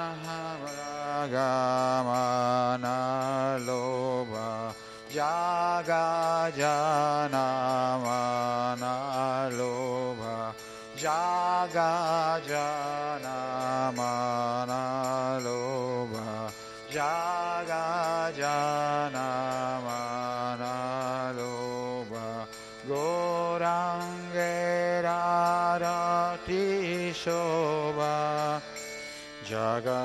[3.64, 4.74] Loba
[5.10, 7.96] Jaga Janamana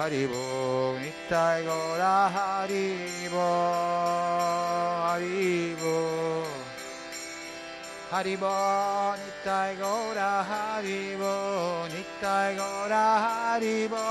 [0.00, 3.48] Haribo Nitai Gora Haribo
[5.04, 5.96] Haribo.
[8.10, 8.54] Haribo
[9.20, 11.34] Nitai Gora Haribo
[11.92, 14.04] Nitai Gora Haribo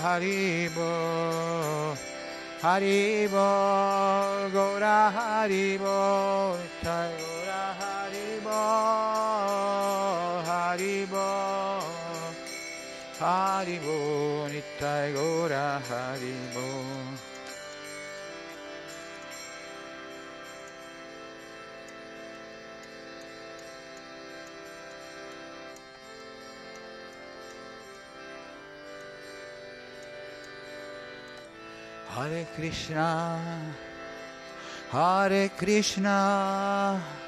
[0.00, 0.90] Haribo.
[2.64, 3.48] Haribo
[4.56, 8.60] Gora Haribo Nitai Gora Haribo
[10.48, 11.77] Haribo
[13.18, 15.80] Nitai Gora
[32.14, 33.74] Hare Krishna
[34.90, 37.27] Hare Krishna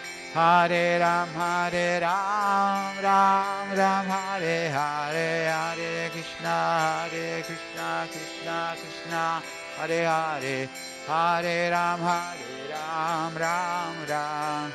[0.33, 9.41] Hare Ram Hare Ram Ram Ram Hare Hare Hare Krishna Hare Krishna Krishna Krishna
[9.75, 10.69] Hare Hare
[11.05, 14.71] Hare Ram Hare Ram Ram Ram.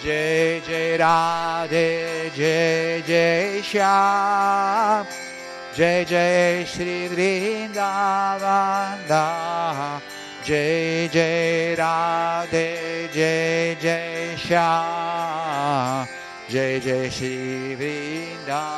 [0.03, 5.05] Jai Jai Radhe Jai Jai Shyam
[5.75, 7.81] Jai Jai Shri Vrindavanda
[10.43, 16.07] Jai Jai Radhe Jai Jai Shyam
[16.49, 18.77] Jai Jai Shri Vrindavanda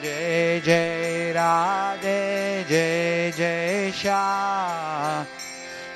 [0.00, 5.26] Jai Jai Radhe Jai Jai Shyam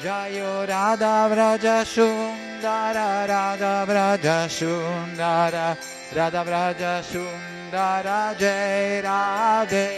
[0.00, 5.76] Jayo Radha Vraja Sundara Radha Vraja Sundara
[6.16, 9.90] Radha Vraja Sundara Jai Radhe.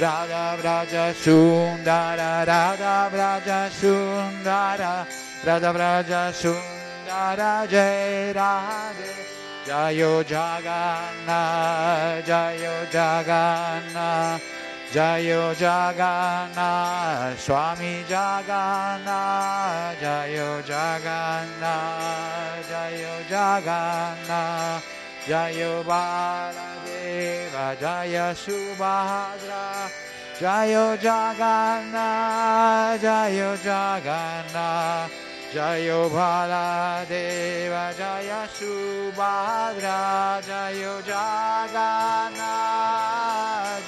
[0.00, 5.06] Radha Vraja Sundara Radha Vraja Sundara
[5.44, 9.12] Radha Vraja Sundara Jai Radhe.
[9.66, 14.40] Jayo Jagannath Jayo Jagannath
[14.92, 24.86] Jayo Jagannath Swami Jagannath Jayo Jagannath Jayo Jagannath
[25.26, 29.90] Jayo Baladeva Jaya Subhadra
[30.38, 35.25] Jayo Jagannath Jayo Jagannath
[35.56, 42.36] Jayo Baladeva Jaya Subhadra Jayo Jagannath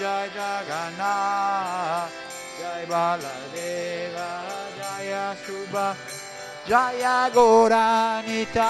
[0.00, 2.08] Jai Jagannath
[2.56, 4.48] Jai Baladeva
[4.80, 6.08] Jaya Subhadra
[6.64, 8.64] Jaya Goranitai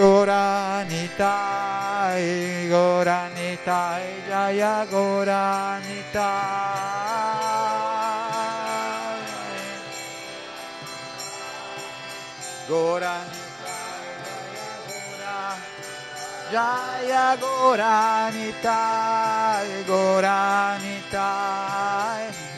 [0.00, 1.12] Goranitai
[2.72, 6.06] Goranitai Jaya Goranitai
[12.68, 13.46] Goranitai
[16.50, 18.66] Jaya Goranitai
[19.86, 21.14] Goranitai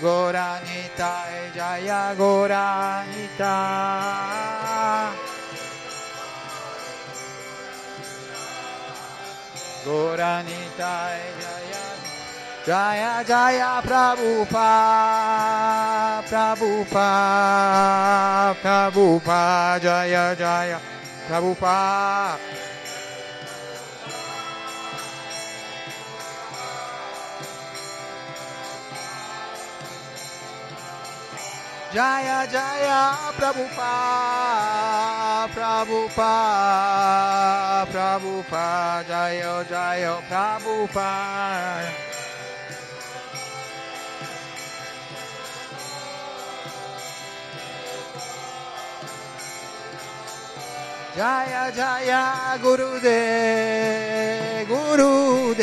[0.01, 3.48] Goranitai Jaya Goranitai
[9.85, 11.67] Goranitai Jaya
[12.68, 14.60] Jaya Jaya Prabhupada
[16.28, 17.00] Prabhupada
[18.60, 20.76] Prabhupada Jaya Jaya
[21.24, 22.36] Prabhupada
[31.88, 33.88] Jaya Jaya Prabhupada,
[35.56, 36.68] Prabhupada,
[37.88, 42.07] Prabhupada, Jaya Jaya Prabhupada.
[51.18, 53.02] Jaya Jaya Gurudev,
[54.70, 55.58] Gurudev,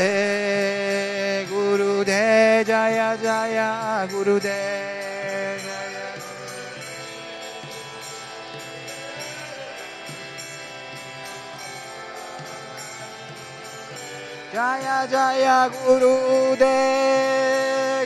[1.48, 4.52] Gurudev, Jaya Jaya Gurudev.
[14.52, 16.60] Jaya Jaya Jaya Gurudev,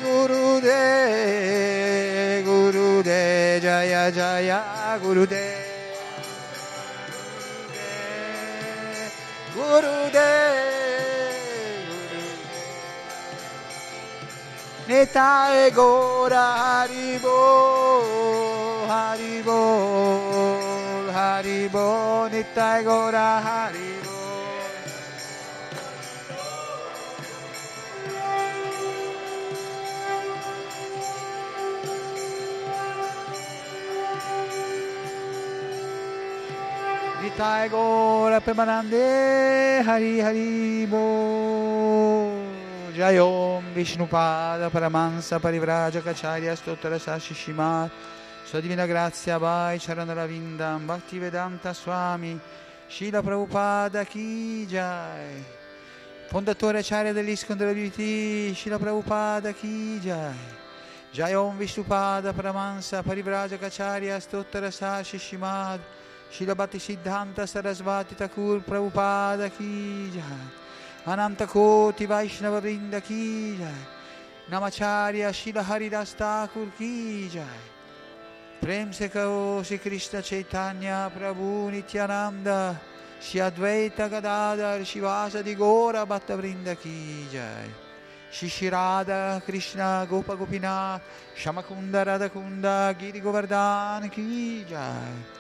[0.05, 0.85] Gurudev,
[2.45, 4.03] Gurudev, Jaya
[9.70, 10.10] Jaya Gurudev.
[10.10, 11.54] Gurudev,
[14.88, 17.40] Nitai Gora Haribo,
[18.88, 19.62] Haribo,
[21.14, 23.70] Haribo, Nitai Gora Haribo.
[23.70, 23.89] Nitai
[37.40, 42.36] Gora Premanande Hari Hari Bo.
[42.94, 47.91] Jayom Vishnupada Paramansa Parivraja Kacharya Stottara Sashi Shimat
[48.44, 52.38] Sua Divina Grazia Bhai Charanaravinda Bhakti Vedanta Swami
[52.90, 55.41] Shila Prabhupada Ki Jai.
[56.28, 60.36] Fondatore Acharya dell'Iskon della BT Shila Prabhupada Ki Jai.
[61.14, 65.18] Jayom Vishnupada Paramansa Parivraja Kacharya Stottara Sashi
[66.30, 70.22] Shimad Shila Bhakti Siddhanta Sarasvati Thakur Prabhupada Ki Jai.
[71.06, 73.73] Ananta Koti Vaishnava Vrinda Ki Jai.
[74.49, 77.43] Namacharya Shila Haridas Thakur Ki Jai.
[78.61, 82.80] Prem se kao Sri Krishna Chaitanya Prabhu Nityananda.
[83.19, 87.69] Shri Advaita Gadadhar Shivasa di Gora Bhatta Vrinda Ki Jai.
[88.31, 91.01] Shishirada Krishna Gopa Gopinath
[91.35, 95.39] Shamakunda Radhakunda Giri Govardhan Ki Jai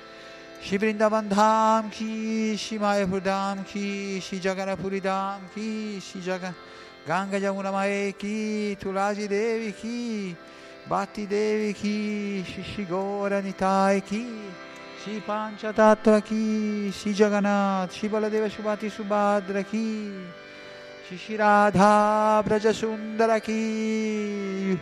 [0.61, 6.53] Shri Vrindavan Dham Ki Shri Mayapur Dham Ki Shri Jagannathpuri Dham Ki Shri Jagan
[7.07, 10.35] Ganga Jamuna Mae Ki Tulasi Devi Ki
[10.89, 14.25] Bhatti Devi Ki Shri Shri Gora Nitai Ki
[15.01, 20.11] Shri Pancha Tattva Ki Shri Jagannath Shri Baladeva Shubhati Subhadra Ki
[21.07, 24.77] Shri Shri Radha Braja Sundara Ki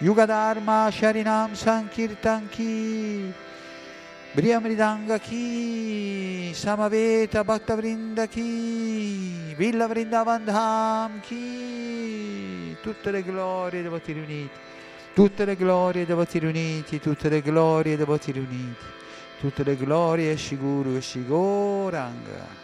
[0.00, 1.54] Yuga Dharma Sharinam
[4.38, 12.76] Briyamridanga Ki Samaveta Bhakta Vrinda Ki Villa Vrindavan Dham Ki.
[12.80, 14.56] Tutte le glorie dei voti riuniti
[15.12, 18.84] Tutte le glorie dei voti riuniti Tutte le glorie dei voti riuniti
[19.40, 22.57] Tutte le glorie Shiguru e Shigoranga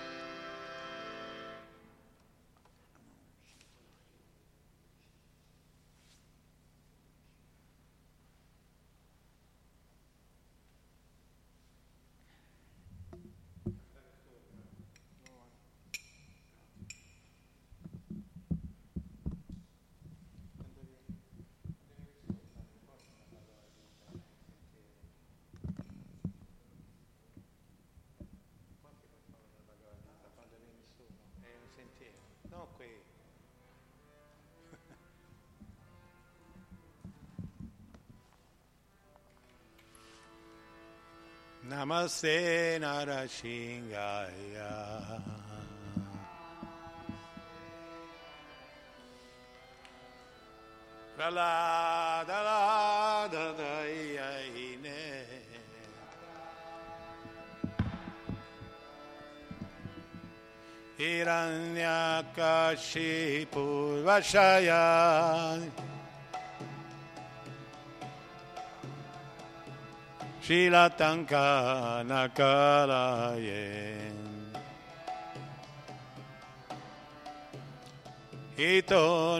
[41.85, 42.36] नमस्ते
[42.81, 44.55] नरसिंहाय
[53.65, 55.01] प्रलादलादयिने
[63.44, 64.82] हिरण्यकशिपूर्वशया
[70.46, 74.12] シラタンカナカラエ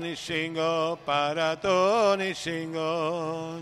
[0.01, 3.59] ニシン号パラトに信号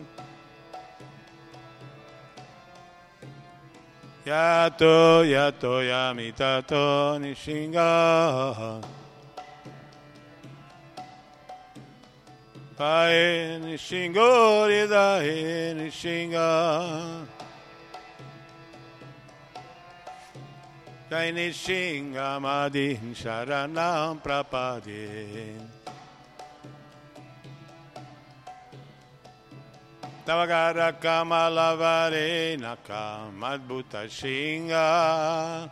[4.25, 9.02] やとやとやみたとに信号
[12.83, 16.49] Pae nishingo ridae nishinga.
[21.09, 25.55] Jai nishinga madin sharanam prapade.
[30.27, 35.71] Tavagara Kamalavare Nakamadbhuta Shinga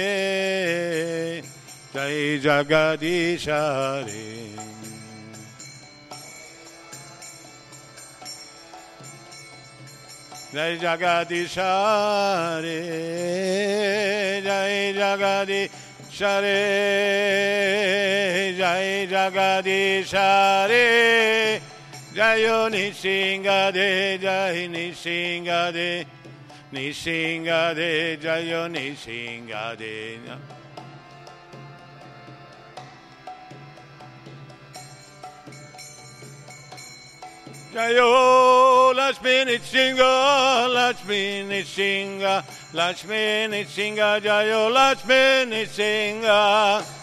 [1.93, 4.25] Jai Jagadishare.
[10.51, 12.81] Jai Jagadishare
[14.43, 15.69] Jai Jagadishare
[18.57, 20.87] Jai Jagadishare.
[22.15, 26.07] Jayo Nishingade Jai Nishingade
[26.73, 30.19] Nishingade Jayo Nishingade
[37.73, 46.98] Jayo Lakshmi Nishinga Lakshmi Nishinga Lakshmi Nishinga Jayo Lakshmi Nishinga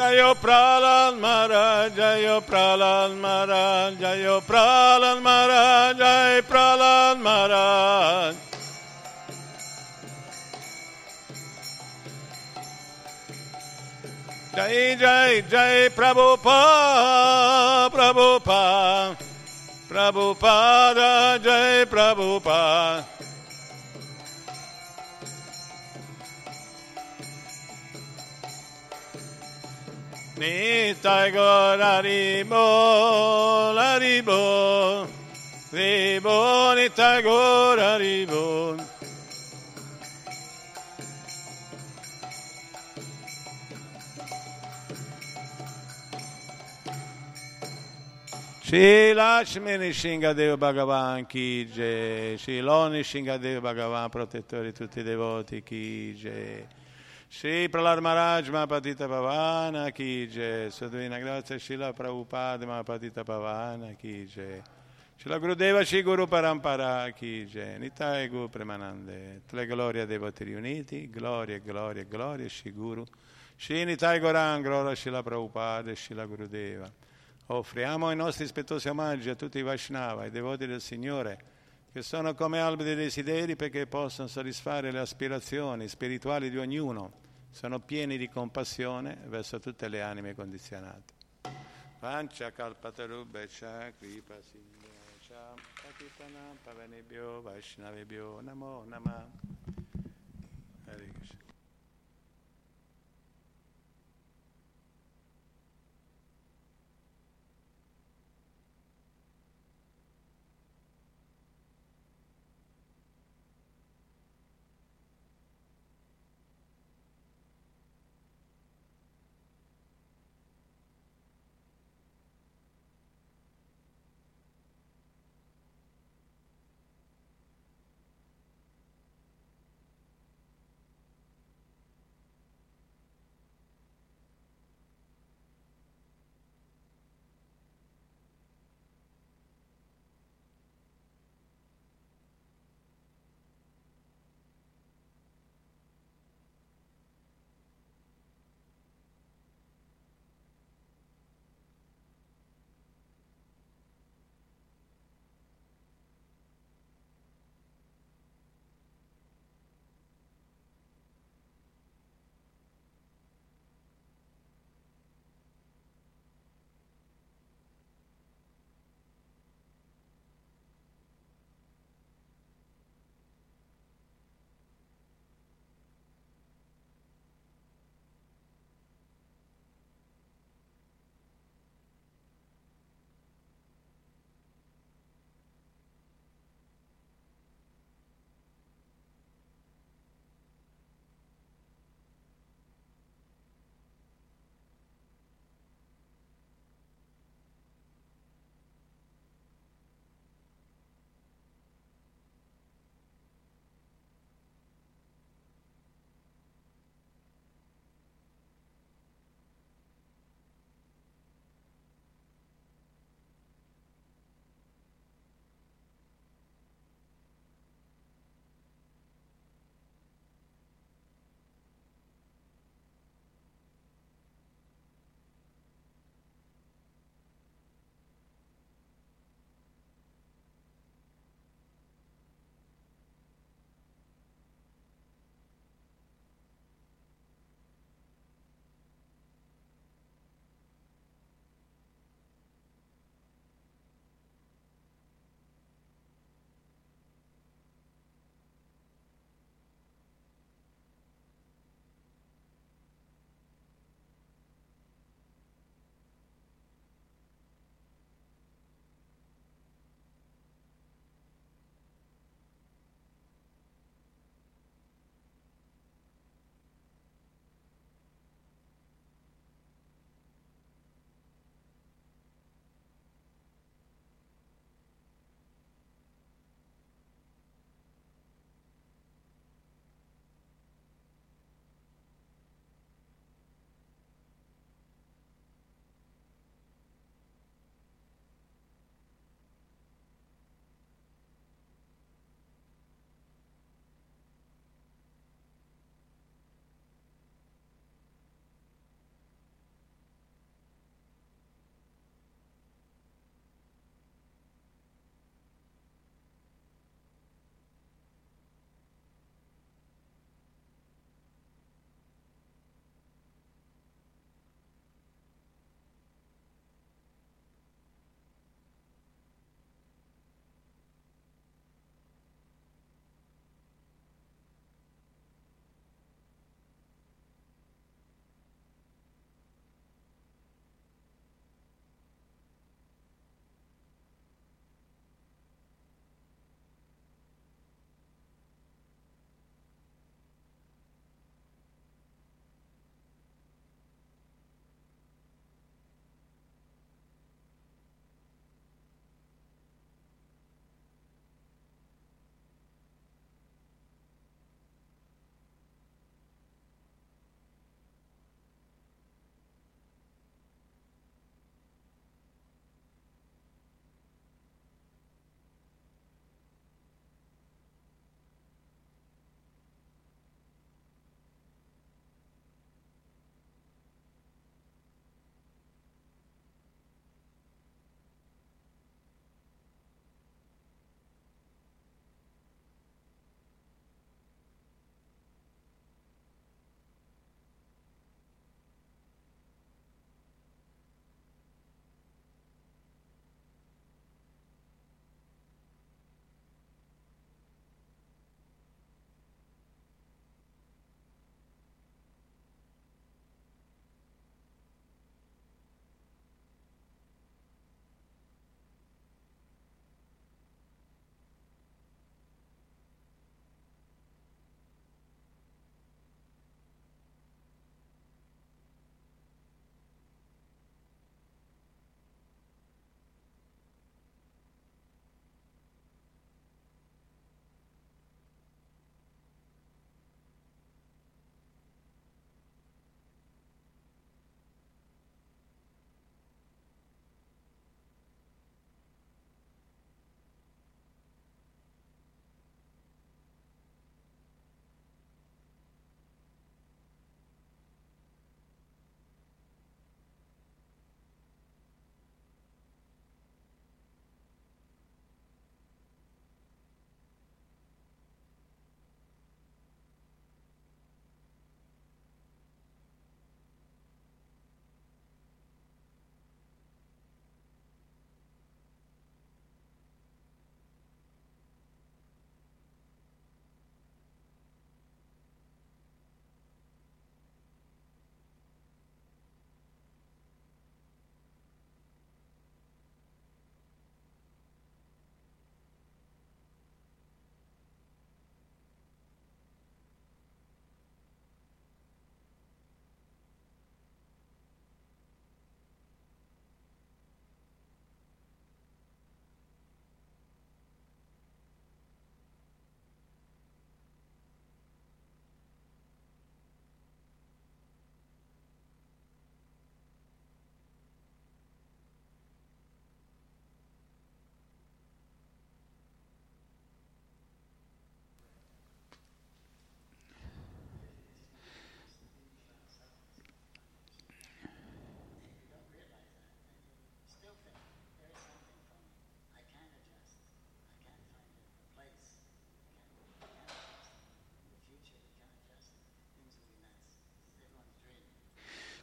[0.00, 8.32] Jayo Pralan Maharaj, Jayo Pralan Maharaj, Jayo Pralan Maharaj, Jai Pralan Maharaj.
[14.56, 19.20] Jai Jai Jai Prabhupada, Prabhupada,
[19.84, 23.19] Prabhupada, Jai Prabhupada.
[30.40, 35.06] Nitai Gora Ribo, Ribo,
[35.70, 38.74] Ribo, Nitai Gora Ribo.
[48.62, 55.62] Shri Lakshmi Nishingadev Bhagavan Ki Jai, Shri Loni Nishingadev Bhagavan, protettore di tutti i devoti
[55.62, 56.79] Ki Jai.
[57.32, 64.26] Shri Prahlad Maharaj Mahapatita Pavana Ki Jai, Sua Divina Grazia Shila Prabhupada Mahapatita Pavana Ki
[64.26, 64.60] Jai.
[65.16, 70.42] Shila Gurudeva Shri Guru Parampara Ki Jai, Nitai Gu Premanande, Tutte le glorie dei voti
[70.42, 73.04] riuniti, gloria, gloria, gloria Shri Guru.
[73.54, 76.90] Shri Nitai Goran, gloria Shila Prabhupada Shila Gurudeva.
[77.46, 81.38] Offriamo i nostri rispettosi omaggi a tutti i Vaishnava, i devoti del Signore,
[81.92, 87.19] che sono come albi dei desideri perché possono soddisfare le aspirazioni spirituali di ognuno,
[87.50, 91.12] sono pieni di compassione verso tutte le anime condizionate.
[92.00, 99.79] Vancha kalpatarubbecha kripa sindhyacha patitanam pavanebhyo vaishnavebhyo namo namah.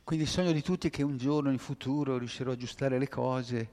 [0.08, 3.10] Quindi il sogno di tutti è che un giorno in futuro riuscirò a aggiustare le
[3.10, 3.70] cose,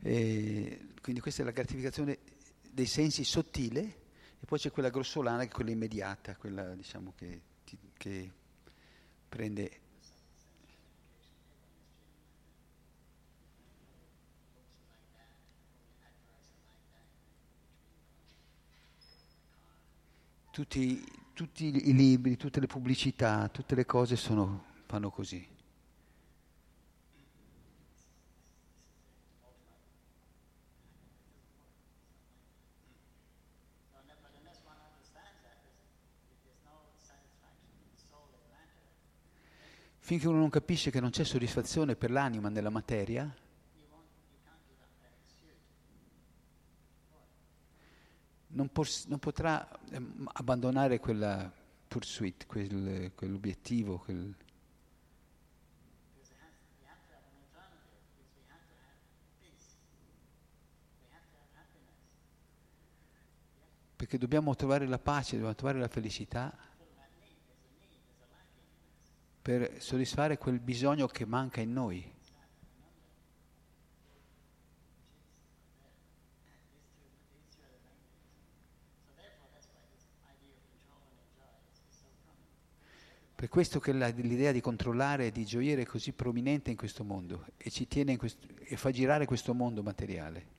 [0.00, 2.16] e quindi questa è la gratificazione
[2.70, 3.82] dei sensi sottile
[4.40, 7.42] e poi c'è quella grossolana che è quella immediata, quella diciamo che,
[7.98, 8.32] che
[9.28, 9.80] prende
[20.50, 21.04] tutti,
[21.34, 25.55] tutti, i libri, tutte le pubblicità, tutte le cose sono, fanno così.
[40.06, 43.28] Finché uno non capisce che non c'è soddisfazione per l'anima nella materia,
[48.46, 50.00] non, pos- non potrà eh,
[50.34, 51.52] abbandonare quella
[51.88, 53.98] pursuit, quel, quell'obiettivo.
[53.98, 54.32] Quel...
[63.96, 66.65] Perché dobbiamo trovare la pace, dobbiamo trovare la felicità
[69.46, 72.12] per soddisfare quel bisogno che manca in noi.
[83.36, 87.04] Per questo che la, l'idea di controllare e di gioire è così prominente in questo
[87.04, 87.70] mondo e
[88.16, 90.55] questo, e fa girare questo mondo materiale.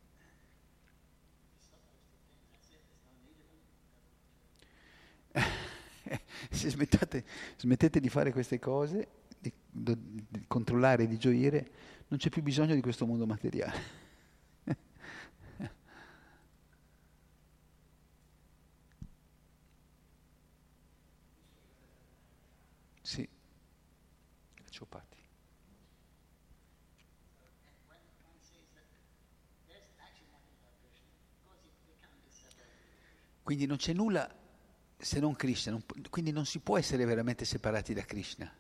[6.49, 7.23] Se smettate,
[7.57, 9.07] smettete di fare queste cose,
[9.39, 11.71] di, di, controllare di gioire,
[12.07, 14.05] non c'è più bisogno di questo mondo materiale.
[23.07, 23.25] Sì,
[24.69, 25.17] Ciopati.
[33.41, 34.36] Quindi non c'è nulla
[35.07, 38.53] se non Krishna, non, quindi non si può essere veramente separati da Krishna.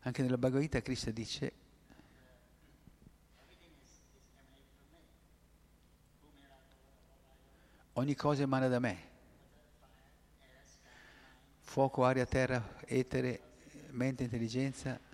[0.00, 1.52] Anche nella Bhagavad Gita Krishna dice
[7.92, 9.06] ogni cosa emana da me.
[11.60, 13.42] Fuoco, aria, terra, etere,
[13.90, 15.07] mente, intelligenza.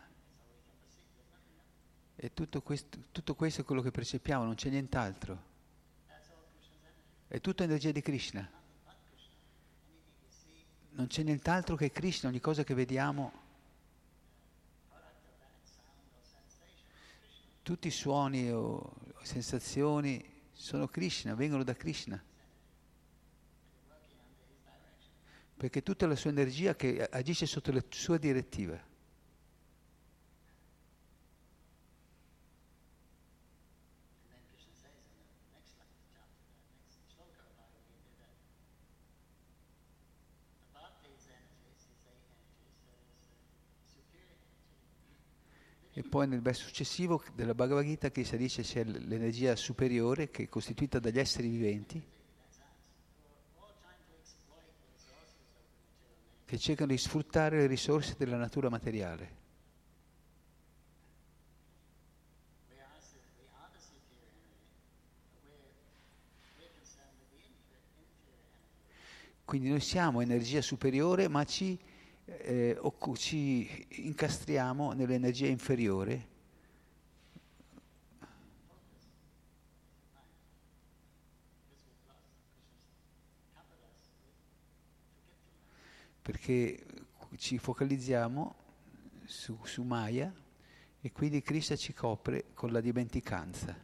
[2.16, 5.52] E tutto questo, tutto questo è quello che percepiamo, non c'è nient'altro.
[7.26, 8.48] È tutta energia di Krishna.
[10.90, 13.42] Non c'è nient'altro che Krishna, ogni cosa che vediamo,
[17.62, 22.22] tutti i suoni o sensazioni sono Krishna, vengono da Krishna.
[25.64, 28.78] perché tutta la sua energia che agisce sotto la sua direttiva.
[45.96, 50.48] E poi nel verso successivo della Bhagavad Gita si dice c'è l'energia superiore che è
[50.48, 52.00] costituita dagli esseri viventi
[56.44, 59.42] che cercano di sfruttare le risorse della natura materiale.
[69.44, 71.76] Quindi noi siamo energia superiore, ma ci,
[72.24, 72.78] eh,
[73.16, 76.32] ci incastriamo nell'energia inferiore
[86.24, 86.82] perché
[87.36, 88.54] ci focalizziamo
[89.24, 90.32] su, su Maya
[91.02, 93.83] e quindi Krishna ci copre con la dimenticanza.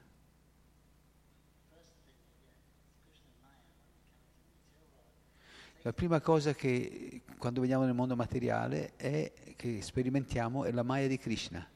[5.83, 11.07] La prima cosa che quando veniamo nel mondo materiale è che sperimentiamo è la Maya
[11.07, 11.67] di Krishna.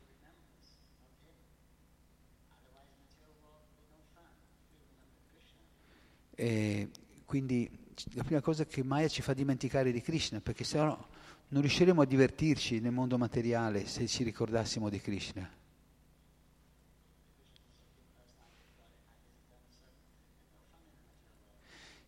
[6.35, 6.91] E
[7.25, 7.71] quindi
[8.13, 11.09] la prima cosa che Maya ci fa dimenticare di Krishna, perché se no
[11.49, 15.64] non riusciremo a divertirci nel mondo materiale se ci ricordassimo di Krishna.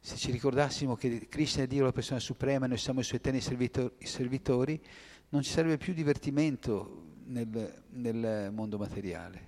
[0.07, 3.19] Se ci ricordassimo che Krishna è Dio, la persona suprema, e noi siamo i suoi
[3.19, 4.81] eterni servitori,
[5.31, 9.46] non ci sarebbe più divertimento nel, nel mondo materiale.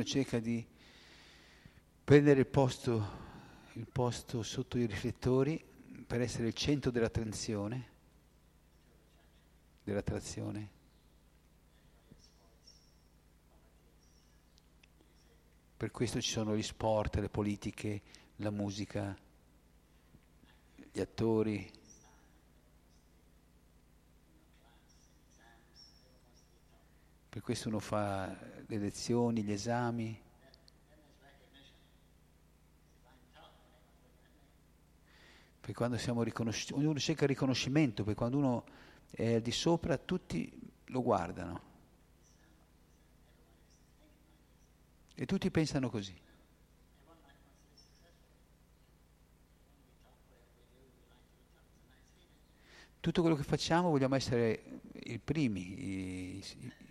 [0.00, 0.66] Ognuno cerca di
[2.02, 3.18] prendere il posto,
[3.74, 5.62] il posto sotto i riflettori
[6.06, 7.88] per essere il centro dell'attenzione,
[9.84, 10.78] dell'attrazione.
[15.76, 18.02] Per questo ci sono gli sport, le politiche,
[18.36, 19.16] la musica,
[20.92, 21.70] gli attori.
[27.30, 28.36] Per questo uno fa
[28.66, 30.20] le lezioni, gli esami.
[35.60, 38.64] Perché quando siamo riconosciuti, ognuno cerca riconoscimento, perché quando uno
[39.10, 40.52] è al di sopra tutti
[40.86, 41.62] lo guardano.
[45.14, 46.18] E tutti pensano così.
[52.98, 55.60] Tutto quello che facciamo vogliamo essere i primi.
[55.60, 56.89] I, i,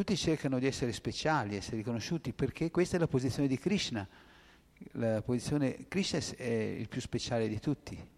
[0.00, 4.08] tutti cercano di essere speciali, essere riconosciuti, perché questa è la posizione di Krishna.
[4.92, 8.08] La posizione Krishna è il più speciale di tutti.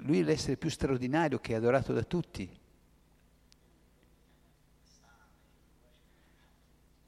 [0.00, 2.46] Lui è l'essere più straordinario che è adorato da tutti.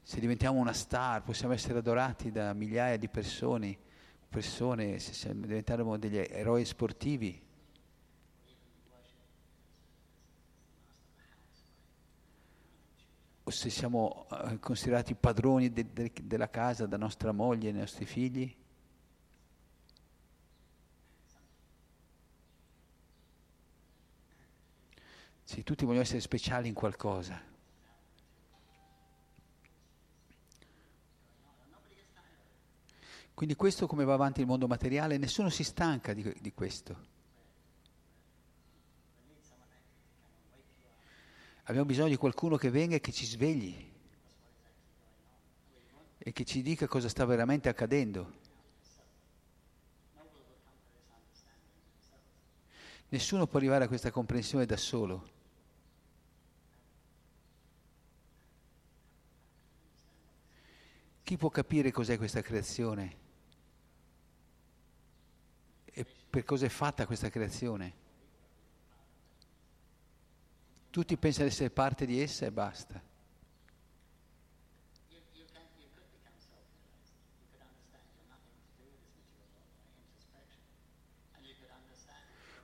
[0.03, 3.77] Se diventiamo una star, possiamo essere adorati da migliaia di persone,
[4.31, 7.49] persone se diventeremo degli eroi sportivi.
[13.51, 18.55] Se siamo eh, considerati padroni de- de- della casa da nostra moglie dei nostri figli.
[25.43, 27.41] Sì, tutti vogliono essere speciali in qualcosa.
[33.35, 37.20] Quindi questo come va avanti il mondo materiale, nessuno si stanca di, di questo.
[41.65, 43.89] Abbiamo bisogno di qualcuno che venga e che ci svegli
[46.19, 48.39] e che ci dica cosa sta veramente accadendo.
[53.09, 55.39] Nessuno può arrivare a questa comprensione da solo.
[61.23, 63.17] Chi può capire cos'è questa creazione?
[65.85, 68.00] E per cosa è fatta questa creazione?
[70.91, 73.01] Tutti pensano di essere parte di essa e basta.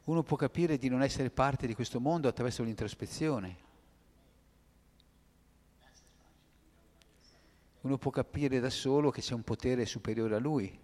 [0.05, 3.65] Uno può capire di non essere parte di questo mondo attraverso l'introspezione.
[7.81, 10.81] Uno può capire da solo che c'è un potere superiore a lui.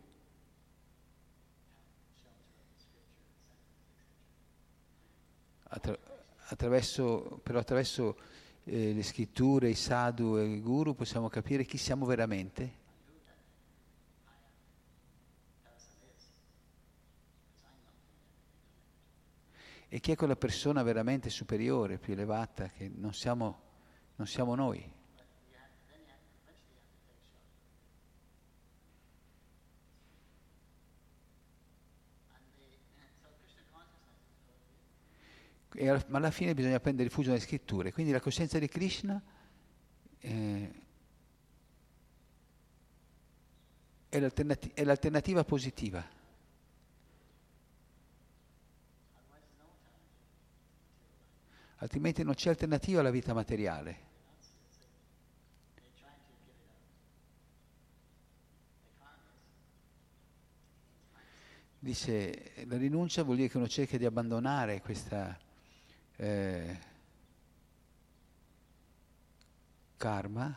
[5.65, 6.12] Attra-
[6.53, 8.17] attraverso, però attraverso
[8.65, 12.81] eh, le scritture, i sadhu e i guru possiamo capire chi siamo veramente.
[19.89, 23.61] E chi è quella persona veramente superiore, più elevata, che non siamo,
[24.17, 25.01] non siamo noi.
[35.75, 37.93] E, ma alla fine bisogna prendere rifugio nelle scritture.
[37.93, 39.21] Quindi la coscienza di Krishna
[40.19, 40.73] eh,
[44.09, 46.21] è, l'alternati- è l'alternativa positiva.
[51.77, 54.11] Altrimenti non c'è alternativa alla vita materiale.
[61.81, 65.37] Dice, la rinuncia vuol dire che uno cerca di abbandonare questa
[66.23, 66.79] eh,
[69.97, 70.57] karma.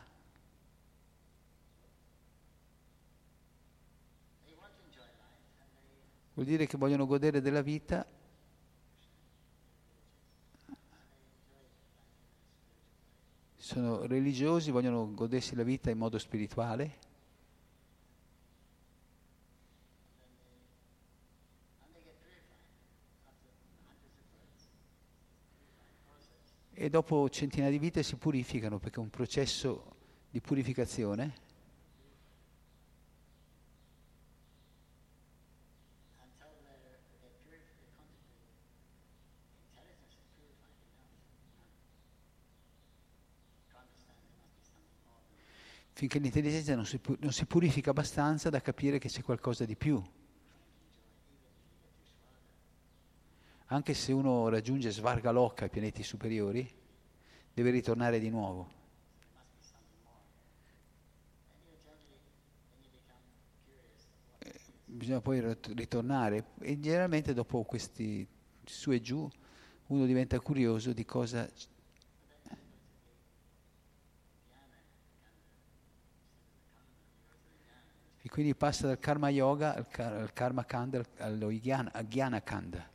[6.34, 8.06] Vuol dire che vogliono godere della vita.
[13.56, 17.05] Sono religiosi, vogliono godersi la vita in modo spirituale
[26.86, 29.96] e dopo centinaia di vite si purificano perché è un processo
[30.30, 31.44] di purificazione.
[45.92, 46.84] finché l'intelligenza non
[47.32, 50.00] si, purifica abbastanza da capire che c'è qualcosa di più.
[53.66, 56.72] Anche se uno raggiunge Svarga Lokka, i pianeti superiori,
[57.52, 58.68] deve ritornare di nuovo.
[64.38, 66.52] Eh, bisogna poi ritornare.
[66.60, 68.24] E generalmente dopo questi
[68.64, 69.28] su e giù
[69.86, 71.48] uno diventa curioso di cosa
[78.22, 82.94] e quindi passa dal karma yoga al, al karma kanda allo jnana kanda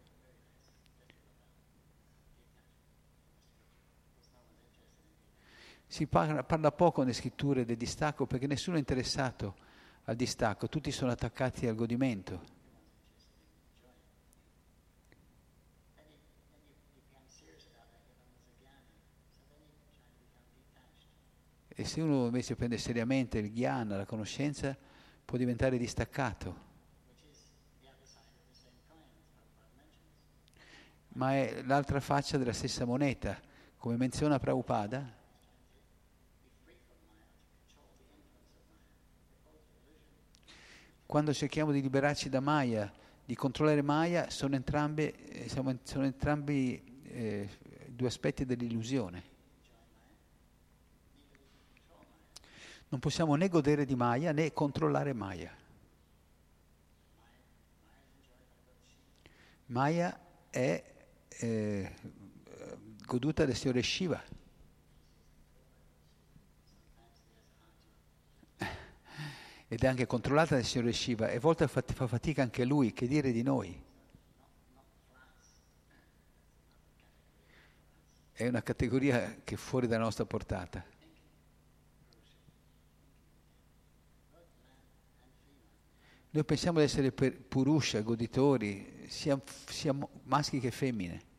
[5.92, 9.56] Si parla, parla, poco nelle scritture del distacco perché nessuno è interessato
[10.06, 12.42] al distacco, tutti sono attaccati al godimento.
[21.68, 24.78] E se uno invece prende seriamente il jnana, la conoscenza,
[25.26, 26.70] può diventare distaccato.
[31.10, 33.38] Ma è l'altra faccia della stessa moneta,
[33.76, 35.20] come menziona Prabhupada.
[41.12, 42.90] Quando cerchiamo di liberarci da Maya,
[43.26, 45.46] di controllare Maya, sono, entrambe,
[45.84, 47.50] sono entrambi eh,
[47.88, 49.24] due aspetti dell'illusione.
[52.88, 55.54] Non possiamo né godere di Maya né controllare Maya.
[59.66, 60.18] Maya
[60.50, 60.84] è
[61.28, 61.94] eh,
[63.06, 64.24] goduta dal Signore Shiva.
[69.72, 73.08] Ed è anche controllata dal Signore Shiva e a volte fa fatica anche lui, che
[73.08, 73.82] dire di noi.
[78.34, 80.84] È una categoria che è fuori dalla nostra portata.
[86.32, 91.31] Noi pensiamo di essere purusha, goditori, sia, sia maschi che femmine.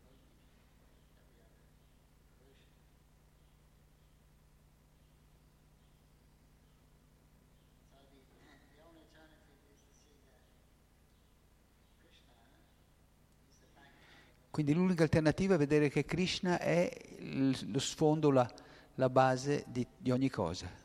[14.52, 18.48] Quindi l'unica alternativa è vedere che Krishna è lo sfondo, la,
[18.96, 20.82] la base di, di ogni cosa.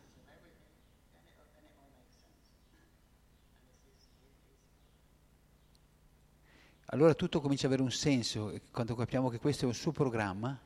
[6.92, 10.58] allora tutto comincia ad avere un senso quando capiamo che questo è un suo programma.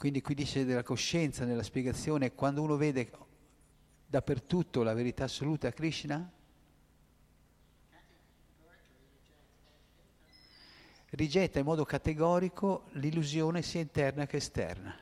[0.00, 3.10] Quindi qui dice della coscienza nella spiegazione, quando uno vede
[4.06, 6.32] dappertutto la verità assoluta a Krishna?
[11.10, 14.98] Rigetta in modo categorico l'illusione sia interna che esterna.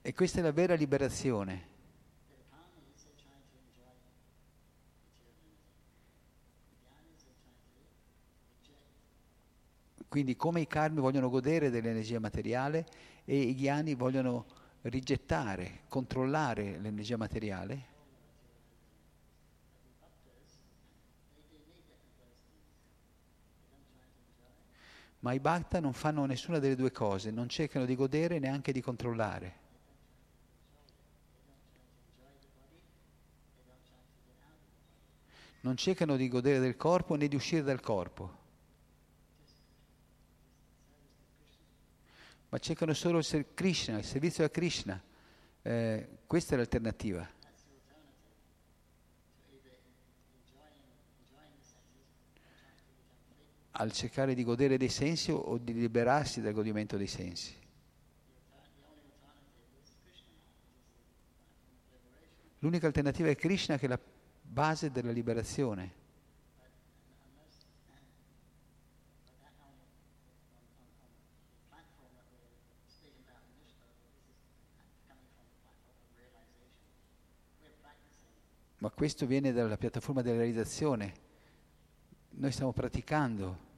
[0.00, 1.69] E questa è la vera liberazione.
[10.10, 12.84] Quindi come i karmi vogliono godere dell'energia materiale
[13.24, 14.44] e i ghiani vogliono
[14.82, 17.84] rigettare, controllare l'energia materiale,
[25.20, 28.80] ma i bhakta non fanno nessuna delle due cose, non cercano di godere neanche di
[28.80, 29.58] controllare.
[35.60, 38.39] Non cercano di godere del corpo né di uscire dal corpo.
[42.50, 45.00] Ma cercano solo il Krishna, il servizio a Krishna.
[45.62, 47.28] Eh, questa è l'alternativa.
[53.72, 57.56] Al cercare di godere dei sensi o di liberarsi dal godimento dei sensi.
[62.58, 64.00] L'unica alternativa è Krishna che è la
[64.42, 65.98] base della liberazione.
[78.80, 81.12] Ma questo viene dalla piattaforma della realizzazione.
[82.30, 83.68] Noi stiamo praticando.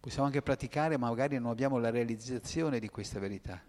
[0.00, 3.62] Possiamo anche praticare, ma magari non abbiamo la realizzazione di questa verità.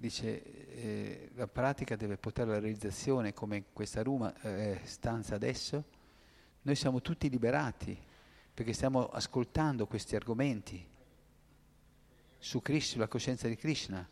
[0.00, 5.84] dice eh, la pratica deve portare alla realizzazione come in questa Ruma, eh, stanza adesso,
[6.62, 8.08] noi siamo tutti liberati
[8.60, 10.86] perché stiamo ascoltando questi argomenti
[12.38, 14.06] su Krishna, sulla coscienza di Krishna,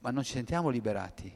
[0.00, 1.34] ma non ci sentiamo liberati.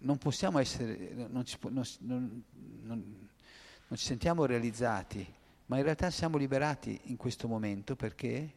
[0.00, 2.44] Non possiamo essere, non ci, non, non,
[2.82, 5.26] non ci sentiamo realizzati,
[5.64, 8.52] ma in realtà siamo liberati in questo momento perché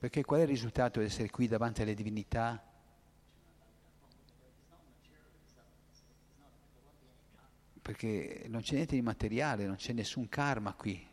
[0.00, 2.58] Perché qual è il risultato di essere qui davanti alle divinità?
[7.82, 11.06] Perché non c'è niente di materiale, non c'è nessun karma qui.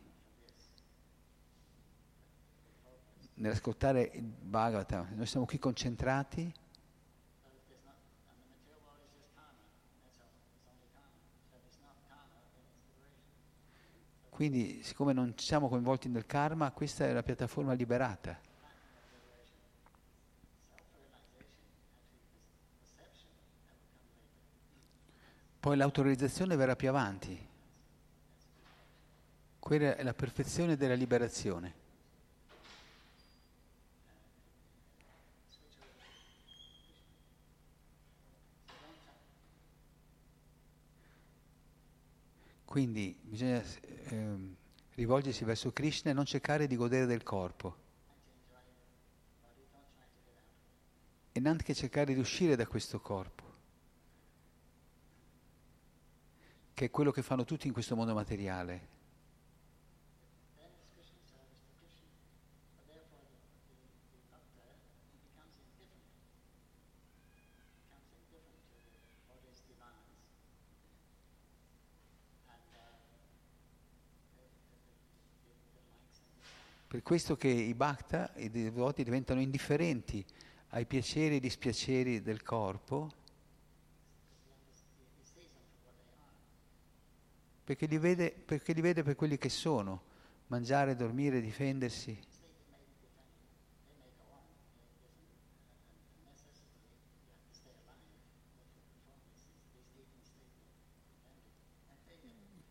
[3.34, 6.50] Nell'ascoltare il Bhagavatam, noi siamo qui concentrati.
[14.30, 18.47] Quindi, siccome non siamo coinvolti nel karma, questa è la piattaforma liberata.
[25.60, 27.48] Poi l'autorizzazione verrà più avanti.
[29.60, 31.86] Quella è la perfezione della liberazione.
[42.64, 44.56] Quindi bisogna eh,
[44.96, 47.76] rivolgersi verso Krishna e non cercare di godere del corpo.
[51.32, 53.47] E neanche cercare di uscire da questo corpo.
[56.78, 58.88] Che è quello che fanno tutti in questo mondo materiale.
[76.86, 80.24] Per questo che i bhakta, i devoti, diventano indifferenti
[80.70, 83.17] ai piaceri e dispiaceri del corpo
[87.68, 90.02] perché li, vede, perché li vede per quelli che sono,
[90.48, 92.18] mangiare, dormire, difendersi.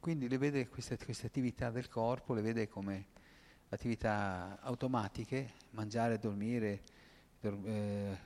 [0.00, 3.08] Quindi le vede queste, queste, attività del corpo, le vede come
[3.68, 6.80] attività automatiche, mangiare, dormire,
[7.38, 8.18] dor- eh,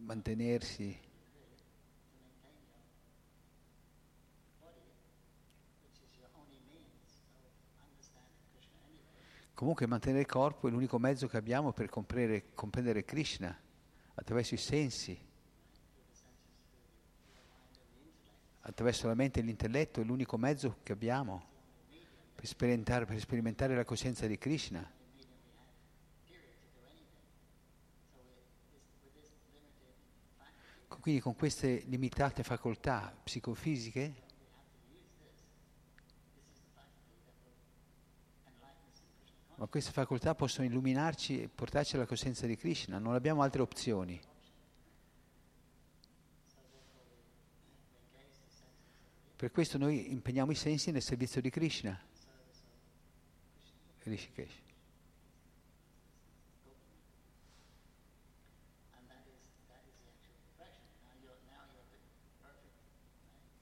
[0.00, 1.06] mantenersi.
[9.58, 13.60] Comunque mantenere il corpo è l'unico mezzo che abbiamo per comprendere Krishna
[14.14, 15.20] attraverso i sensi,
[18.60, 21.44] attraverso la mente e l'intelletto è l'unico mezzo che abbiamo
[22.36, 24.88] per sperimentare, per sperimentare la coscienza di Krishna.
[31.00, 34.26] Quindi con queste limitate facoltà psicofisiche
[39.58, 44.20] ma queste facoltà possono illuminarci e portarci alla coscienza di Krishna, non abbiamo altre opzioni.
[49.34, 52.00] Per questo noi impegniamo i sensi nel servizio di Krishna.
[54.04, 54.62] Rishikesh.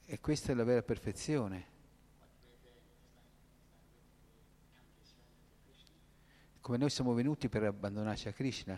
[0.08, 1.75] E questa è la vera perfezione.
[6.66, 8.76] Come noi siamo venuti per abbandonarci a Krishna.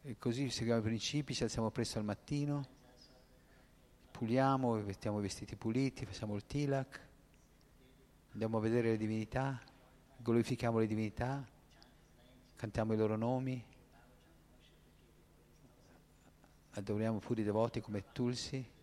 [0.00, 2.66] E così seguiamo i principi, ci alziamo presto al mattino,
[4.10, 7.08] puliamo, mettiamo i vestiti puliti, facciamo il tilak,
[8.32, 9.60] andiamo a vedere le divinità,
[10.16, 11.46] glorifichiamo le divinità,
[12.56, 13.62] cantiamo i loro nomi,
[16.70, 18.78] adoriamo pure i devoti come Tulsi.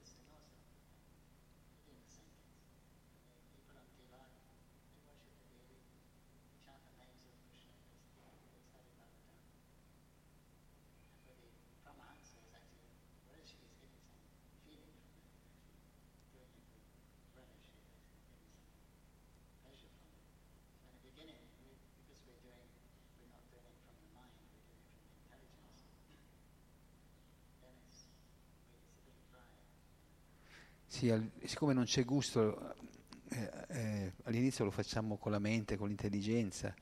[30.97, 32.73] Sì, al, siccome non c'è gusto,
[33.29, 36.73] eh, eh, all'inizio lo facciamo con la mente, con l'intelligenza,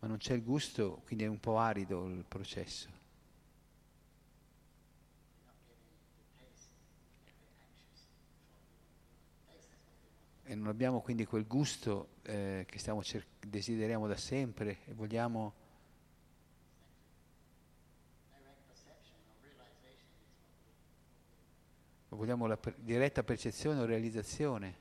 [0.00, 2.88] ma non c'è il gusto, quindi è un po' arido il processo.
[10.44, 15.61] E non abbiamo quindi quel gusto eh, che cer- desideriamo da sempre e vogliamo...
[22.16, 24.76] Vogliamo la per- diretta percezione o realizzazione.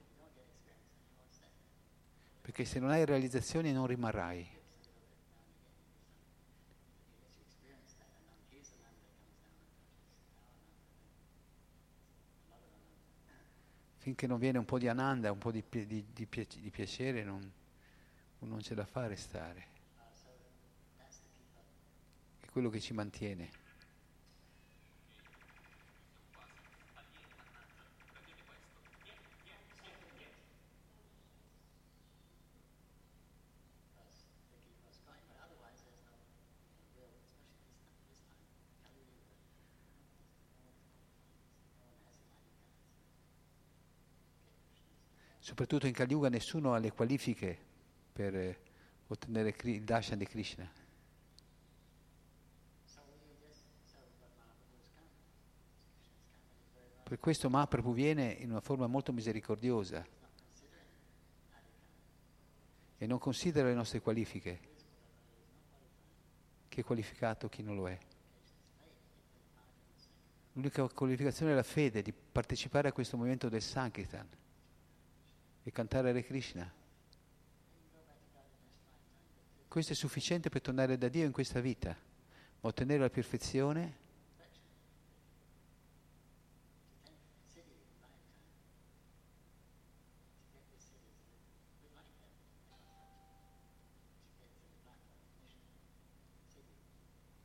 [2.42, 4.60] Perché se non hai realizzazione non rimarrai.
[14.02, 17.52] finché non viene un po' di ananda, un po' di, di, di, di piacere, non,
[18.40, 19.68] non c'è da fare stare.
[22.40, 23.61] È quello che ci mantiene.
[45.52, 47.58] Soprattutto in Kali Yuga nessuno ha le qualifiche
[48.14, 48.58] per eh,
[49.08, 50.72] ottenere il darshan di Krishna.
[57.04, 60.08] Per questo Mahaprabhu viene in una forma molto misericordiosa
[62.98, 64.60] e non considera le nostre qualifiche.
[66.70, 68.00] Chi è qualificato, chi non lo è.
[70.54, 74.40] L'unica qualificazione è la fede di partecipare a questo movimento del Sankirtan
[75.64, 76.72] e cantare Hare Krishna.
[79.68, 81.90] Questo è sufficiente per tornare da Dio in questa vita,
[82.60, 84.02] ma ottenere la perfezione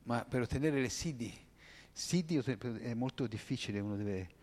[0.07, 1.33] ma per ottenere le siddhi,
[1.93, 4.35] siddhi è molto difficile, uno deve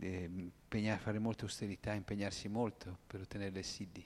[0.00, 4.04] impegnare, fare molta austerità, impegnarsi molto per ottenere le siddhi.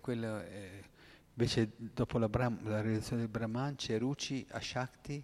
[0.00, 0.82] Quello, eh,
[1.34, 5.22] invece dopo la, Brahm, la, realizzazione del Brahman c'è Ruci, Ashakti.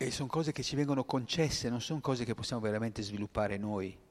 [0.00, 4.06] E sono cose che ci vengono concesse, non sono cose che possiamo veramente sviluppare noi.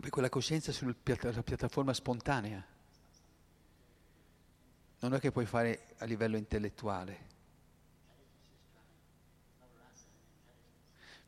[0.00, 2.64] Per quella coscienza sulla piattaforma spontanea.
[5.00, 7.28] Non è che puoi fare a livello intellettuale.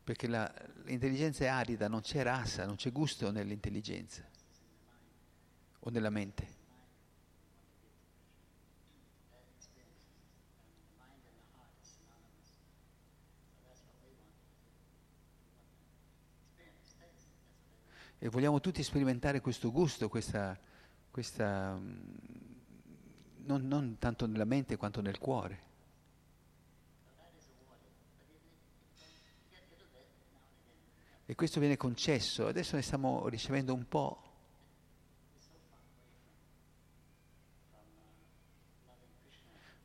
[0.03, 0.53] Perché la,
[0.85, 4.27] l'intelligenza è arida, non c'è rasa, non c'è gusto nell'intelligenza
[5.81, 6.62] o nella mente.
[18.23, 20.57] E vogliamo tutti sperimentare questo gusto, questa,
[21.11, 22.01] questa mm,
[23.47, 25.63] non, non tanto nella mente quanto nel cuore.
[31.27, 34.23] E questo viene concesso, adesso ne stiamo ricevendo un po'.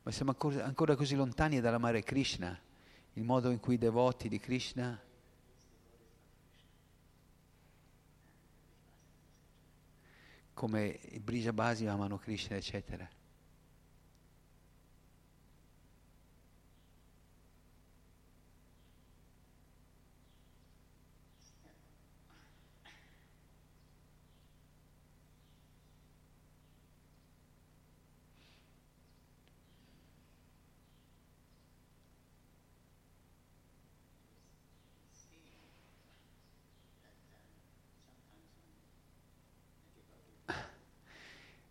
[0.04, 2.56] Ma siamo ancora, ancora così lontani dall'amare Krishna,
[3.14, 5.06] il modo in cui i devoti di Krishna
[10.58, 13.08] come i Brijabasi amano Krishna, eccetera.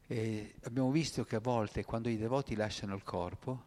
[0.09, 3.63] E abbiamo visto che a volte quando i devoti lasciano il corpo,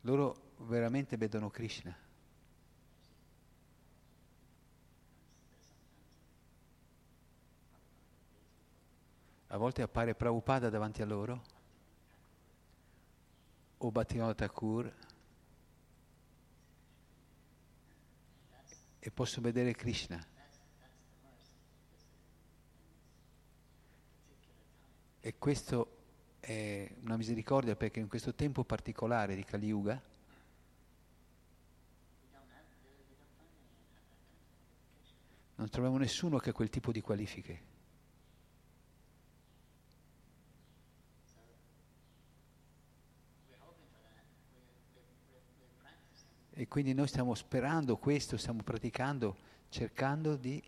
[0.00, 1.94] loro veramente vedono Krishna.
[9.48, 11.42] A volte appare Prabhupada davanti a loro,
[13.76, 14.94] o Bhaktivinoda Thakur,
[18.98, 20.31] e possono vedere Krishna.
[25.24, 25.86] E questa
[26.40, 30.02] è una misericordia perché in questo tempo particolare di Kali Yuga,
[35.54, 37.62] non troviamo nessuno che ha quel tipo di qualifiche.
[46.50, 49.36] E quindi noi stiamo sperando questo, stiamo praticando,
[49.68, 50.60] cercando di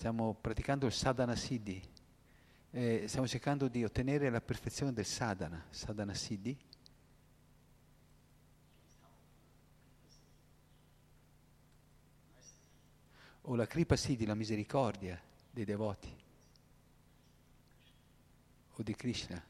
[0.00, 1.78] Stiamo praticando il sadhana siddhi.
[2.70, 6.58] Eh, stiamo cercando di ottenere la perfezione del sadhana, sadhana siddhi.
[13.42, 15.20] O la kripa siddhi, la misericordia
[15.50, 16.10] dei devoti.
[18.76, 19.49] O di Krishna.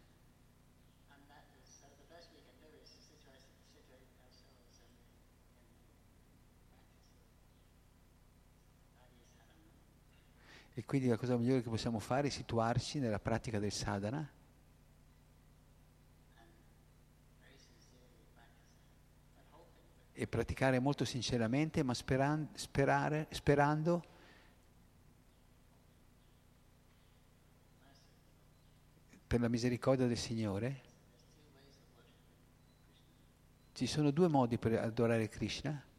[10.74, 14.30] E quindi la cosa migliore che possiamo fare è situarci nella pratica del sadhana.
[20.12, 24.04] E praticare molto sinceramente, ma speran- sperare, sperando
[29.26, 30.82] per la misericordia del Signore.
[33.72, 35.89] Ci sono due modi per adorare Krishna.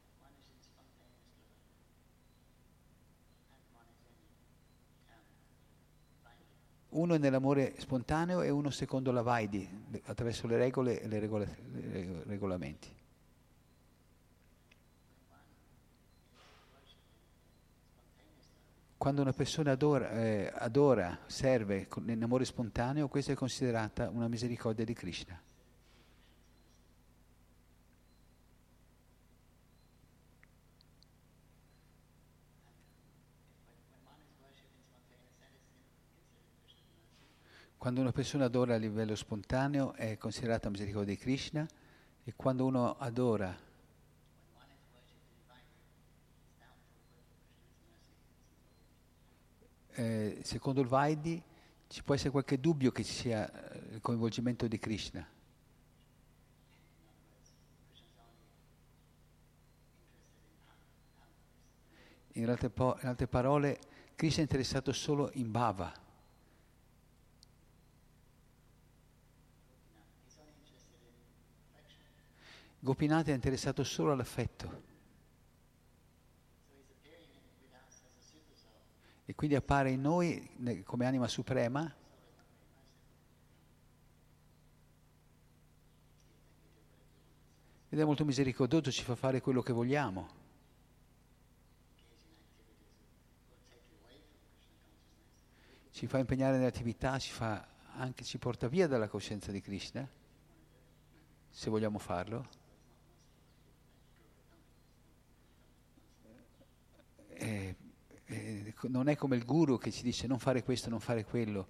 [7.11, 9.67] Uno è nell'amore spontaneo e uno secondo la Vaidi,
[10.03, 11.45] attraverso le regole e i regola,
[12.25, 12.87] regolamenti.
[18.95, 24.85] Quando una persona adora, eh, adora serve in amore spontaneo, questa è considerata una misericordia
[24.85, 25.37] di Krishna.
[37.81, 41.67] Quando una persona adora a livello spontaneo è considerata misericordia di Krishna
[42.23, 43.57] e quando uno adora
[49.93, 51.41] eh, secondo il Vaidi
[51.87, 55.27] ci può essere qualche dubbio che ci sia eh, il coinvolgimento di Krishna.
[62.33, 63.79] In altre, po- in altre parole,
[64.13, 66.00] Krishna è interessato solo in bhava.
[72.83, 74.89] Gopinath è interessato solo all'affetto.
[79.23, 81.95] E quindi appare in noi come anima suprema.
[87.87, 90.39] Ed è molto misericordioso, ci fa fare quello che vogliamo.
[95.91, 97.31] Ci fa impegnare nelle attività, ci,
[98.23, 100.09] ci porta via dalla coscienza di Krishna,
[101.47, 102.60] se vogliamo farlo.
[107.41, 107.75] Eh,
[108.25, 111.67] eh, non è come il guru che ci dice non fare questo, non fare quello,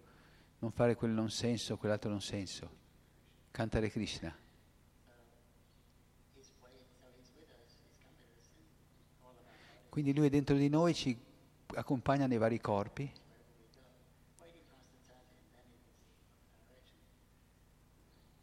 [0.60, 2.80] non fare quel non senso, quell'altro non senso.
[3.52, 4.38] Cantare Krishna.
[9.88, 11.18] Quindi lui è dentro di noi, ci
[11.74, 13.12] accompagna nei vari corpi.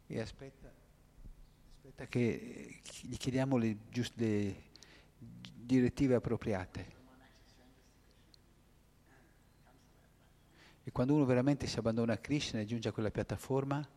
[0.07, 0.71] E aspetta,
[1.75, 4.63] aspetta che gli chiediamo le, giuste, le
[5.55, 6.98] direttive appropriate.
[10.89, 13.87] E quando uno veramente si abbandona a Krishna e giunge a quella piattaforma,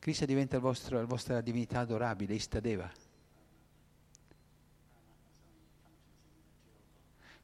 [0.00, 2.90] Krishna diventa il vostro, la vostra divinità adorabile, Istadeva.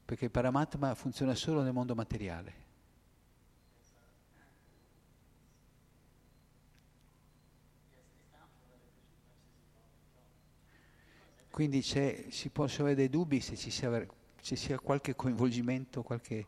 [0.04, 2.64] Perché il Paramatma funziona solo nel mondo materiale.
[11.50, 13.88] Quindi si possono avere dei dubbi se ci sia
[14.46, 16.46] ci sia qualche coinvolgimento, qualche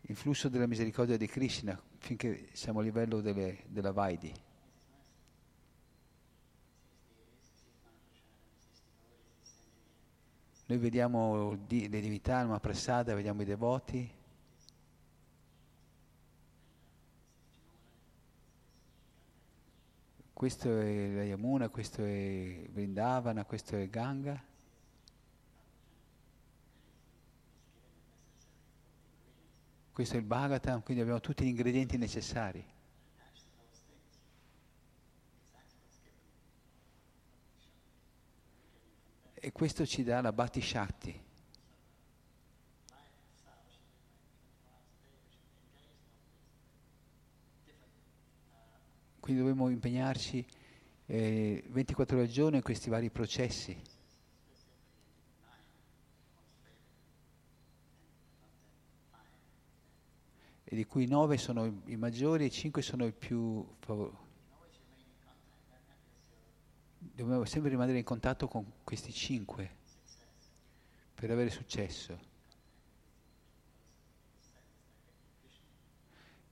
[0.00, 4.34] influsso della misericordia di Krishna finché siamo a livello delle, della Vaidi.
[10.66, 14.12] Noi vediamo le divinità, il Mahaprasada, vediamo i devoti.
[20.32, 24.47] Questo è la Yamuna, questo è Vrindavana, questo è Ganga.
[29.98, 32.64] Questo è il Bhagavatam, quindi abbiamo tutti gli ingredienti necessari.
[39.34, 41.20] E questo ci dà la Bhatti Shakti.
[49.18, 50.46] Quindi dobbiamo impegnarci
[51.06, 53.76] eh, 24 ore al giorno in questi vari processi.
[60.70, 64.26] E di cui nove sono i, maggiori e cinque sono i più favolosi.
[66.98, 69.76] Dobbiamo sempre rimanere in contatto con questi cinque
[71.14, 72.18] per avere successo.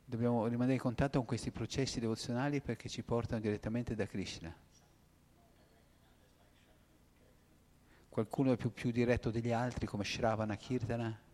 [0.03, 4.55] Dobbiamo rimanere in contatto con questi processi devozionali perché ci portano direttamente da Krishna.
[8.09, 11.25] Qualcuno è più, più diretto degli altri come Shravana Kirtana.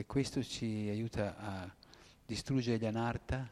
[0.00, 1.70] E questo ci aiuta a
[2.24, 3.46] distruggere gli anarta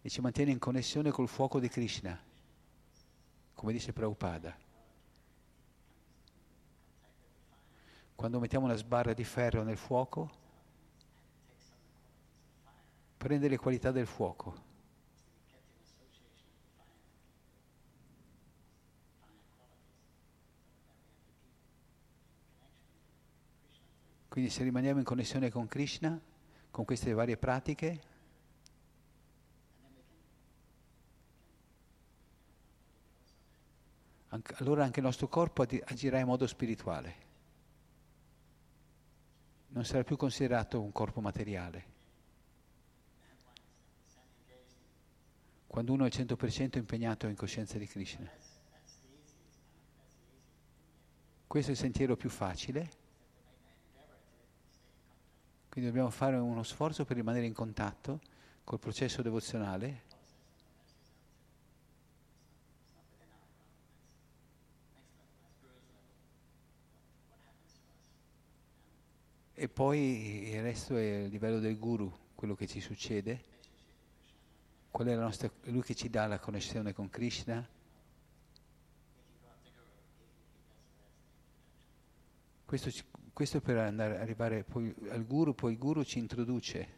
[0.00, 2.18] e ci mantiene in connessione col fuoco di Krishna,
[3.52, 4.56] come dice Prabhupada.
[8.14, 10.30] Quando mettiamo una sbarra di ferro nel fuoco,
[13.18, 14.69] prende le qualità del fuoco.
[24.30, 26.16] Quindi se rimaniamo in connessione con Krishna,
[26.70, 28.00] con queste varie pratiche,
[34.28, 37.14] allora anche il nostro corpo agirà in modo spirituale.
[39.70, 41.84] Non sarà più considerato un corpo materiale.
[45.66, 48.30] Quando uno è 100% impegnato in coscienza di Krishna.
[51.48, 53.08] Questo è il sentiero più facile
[55.70, 58.20] quindi dobbiamo fare uno sforzo per rimanere in contatto
[58.64, 60.08] col processo devozionale.
[69.54, 73.44] E poi il resto è il livello del guru, quello che ci succede.
[74.90, 77.64] Qual è la nostra, lui che ci dà la connessione con Krishna.
[82.64, 83.04] Questo ci,
[83.40, 86.88] questo per andare, arrivare poi al guru, poi il guru ci introduce.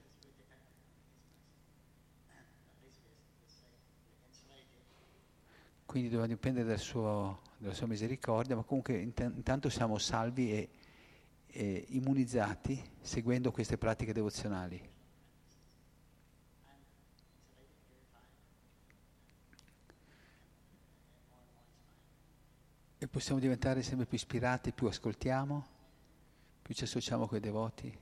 [5.86, 10.68] Quindi dobbiamo dipendere dal suo, dalla sua misericordia, ma comunque intanto siamo salvi e,
[11.46, 14.90] e immunizzati seguendo queste pratiche devozionali.
[22.98, 25.71] E possiamo diventare sempre più ispirati, più ascoltiamo
[26.72, 27.98] più ci associamo con i devoti.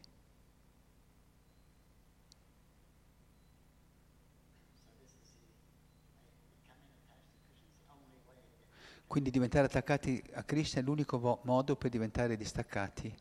[9.06, 13.12] Quindi diventare attaccati a Krishna è l'unico modo per diventare distaccati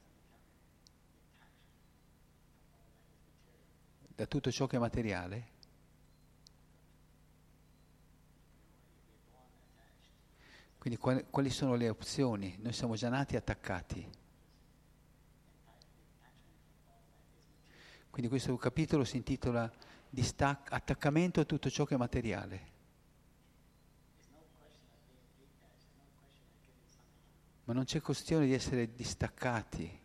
[4.13, 5.57] da tutto ciò che è materiale.
[10.77, 12.55] Quindi quali sono le opzioni?
[12.59, 14.18] Noi siamo già nati attaccati.
[18.19, 19.71] Quindi questo capitolo si intitola
[20.09, 22.67] Distac- Attaccamento a tutto ciò che è materiale.
[27.63, 29.99] Ma non c'è questione di essere distaccati.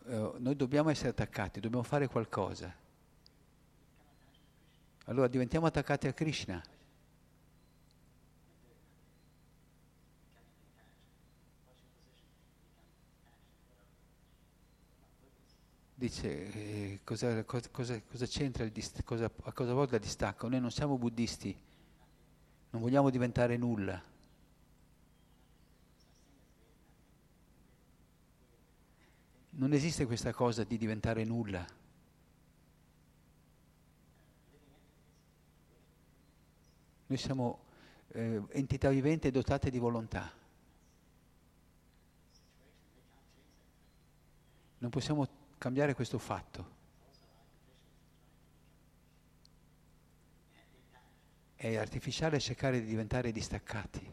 [0.00, 2.70] Uh, noi dobbiamo essere attaccati, dobbiamo fare qualcosa.
[5.06, 6.62] Allora diventiamo attaccati a Krishna.
[16.02, 20.48] Dice eh, cosa, cosa, cosa, c'entra, dist- cosa, a cosa vuole il distacco?
[20.48, 21.56] Noi non siamo buddisti,
[22.70, 24.02] non vogliamo diventare nulla.
[29.50, 31.64] Non esiste questa cosa di diventare nulla.
[37.06, 37.64] Noi siamo
[38.08, 40.32] eh, entità viventi dotate di volontà.
[44.78, 46.80] Non possiamo cambiare questo fatto.
[51.54, 54.10] È artificiale cercare di diventare distaccati.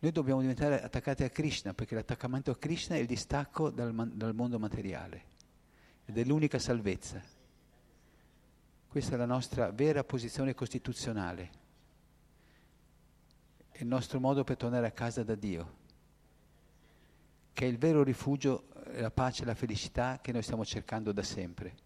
[0.00, 4.34] Noi dobbiamo diventare attaccati a Krishna perché l'attaccamento a Krishna è il distacco dal, dal
[4.34, 5.24] mondo materiale
[6.04, 7.22] ed è l'unica salvezza.
[8.86, 11.50] Questa è la nostra vera posizione costituzionale,
[13.70, 15.83] è il nostro modo per tornare a casa da Dio
[17.54, 21.12] che è il vero rifugio, eh, la pace e la felicità che noi stiamo cercando
[21.12, 21.82] da sempre.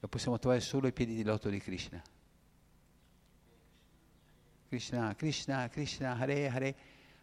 [0.00, 2.02] Lo possiamo trovare solo ai piedi di lotto di Krishna.
[4.68, 6.74] Krishna, Krishna, Krishna, Hare Hare,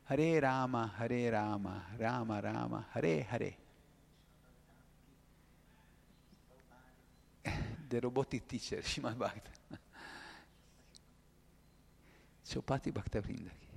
[0.05, 3.57] Hare Rama, Hare Rama, Rama Rama, Hare Hare.
[7.89, 9.52] The robotic teacher, Shimad Bhakta.
[12.43, 13.67] Sopati Bhaktavrindaki.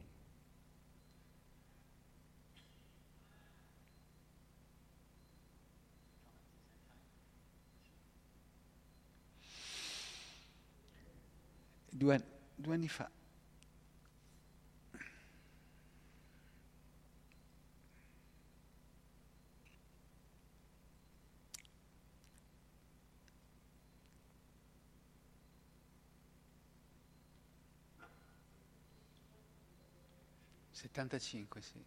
[11.89, 12.23] Due,
[12.55, 13.11] due anni fa
[30.89, 31.85] 75, sì.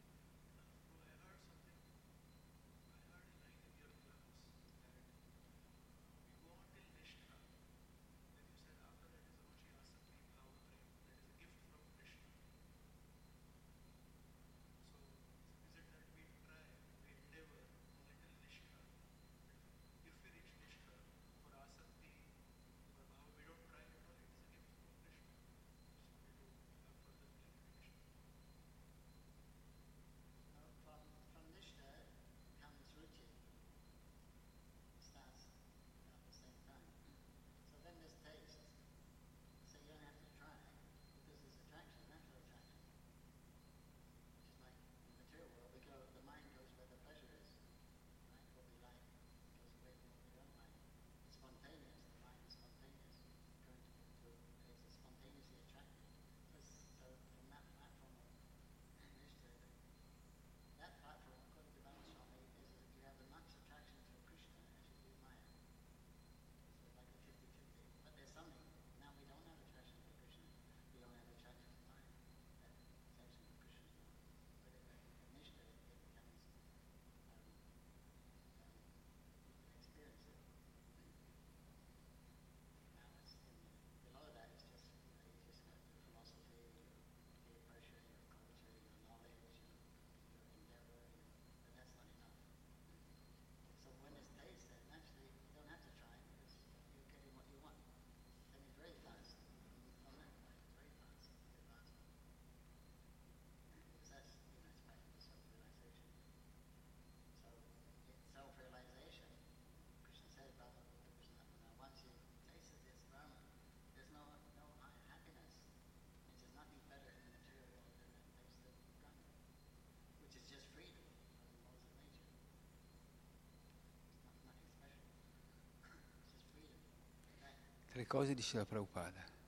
[128.00, 129.39] le cose di la Prabhupada.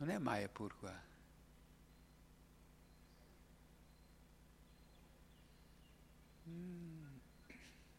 [0.00, 1.08] non è Mayapur qua.
[6.48, 7.04] Mm,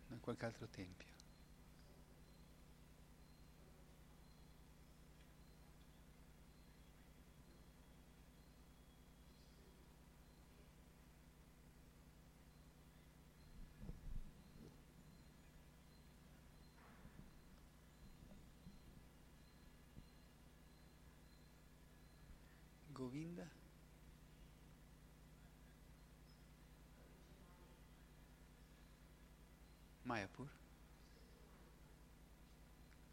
[0.08, 1.21] da qualche altro tempio.
[23.12, 23.46] Govinda?
[30.06, 30.48] Mayapur?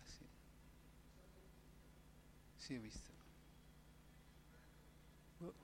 [0.01, 0.25] Ah, sì.
[2.57, 3.13] sì, ho visto.
[5.41, 5.55] Boh.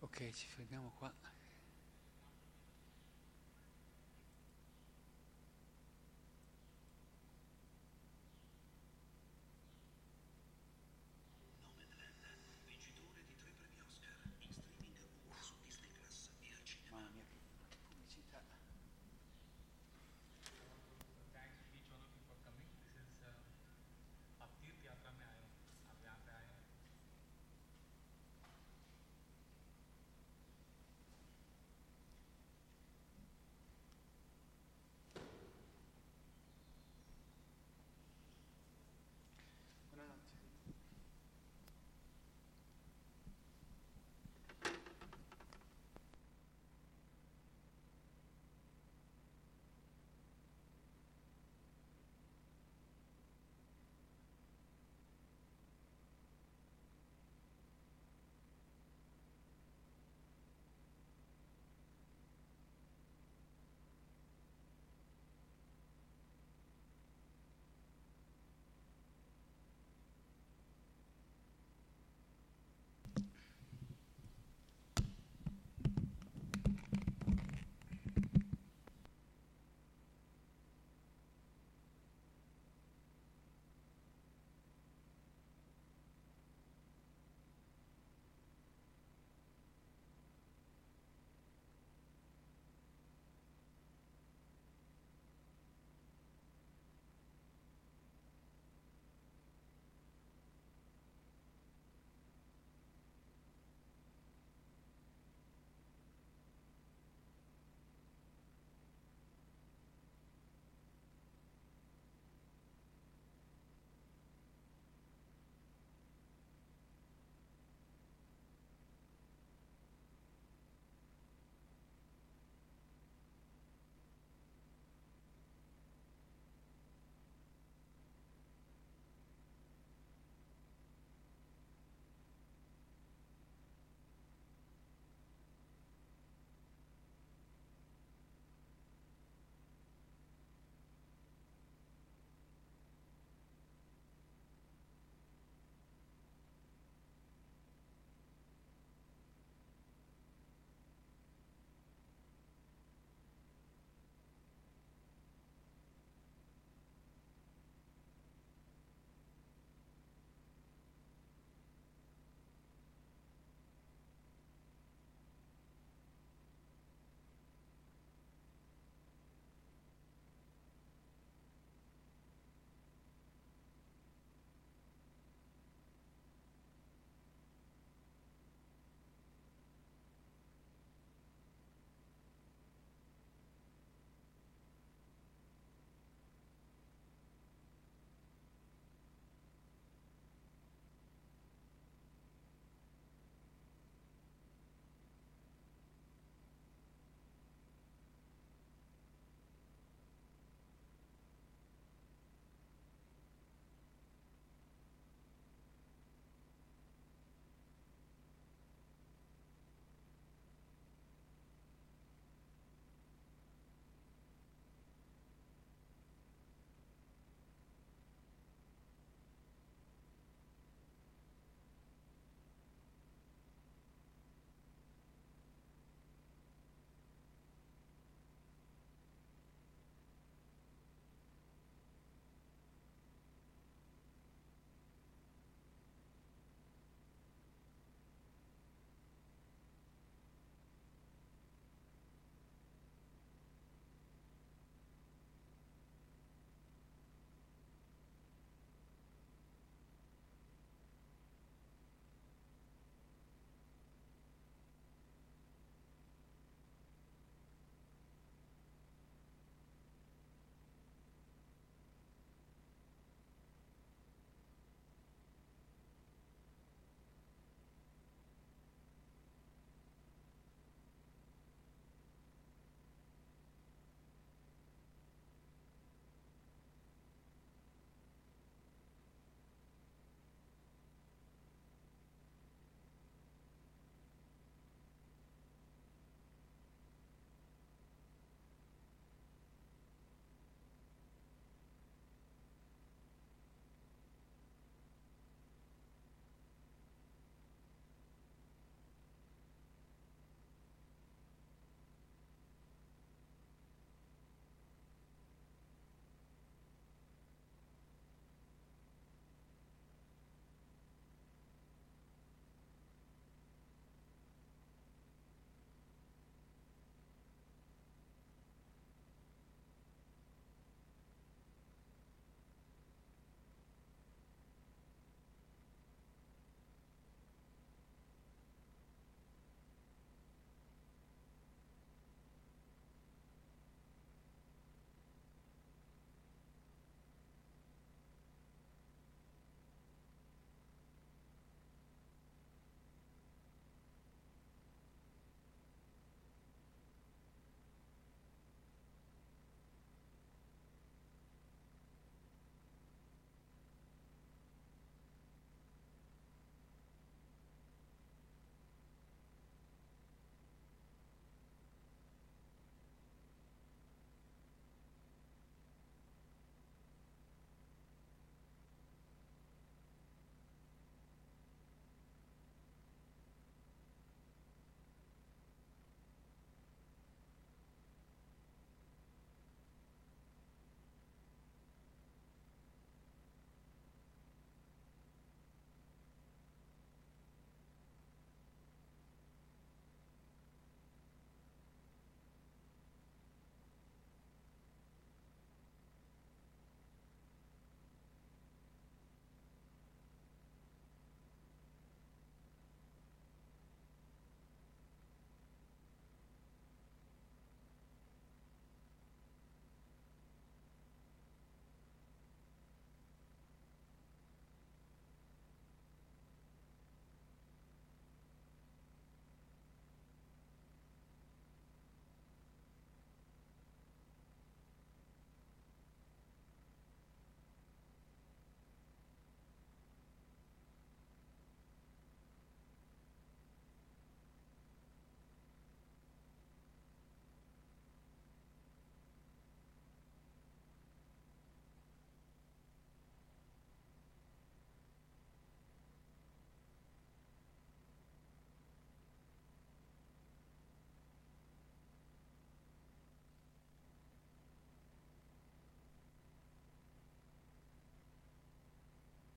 [0.00, 1.12] Ok, ci fermiamo qua.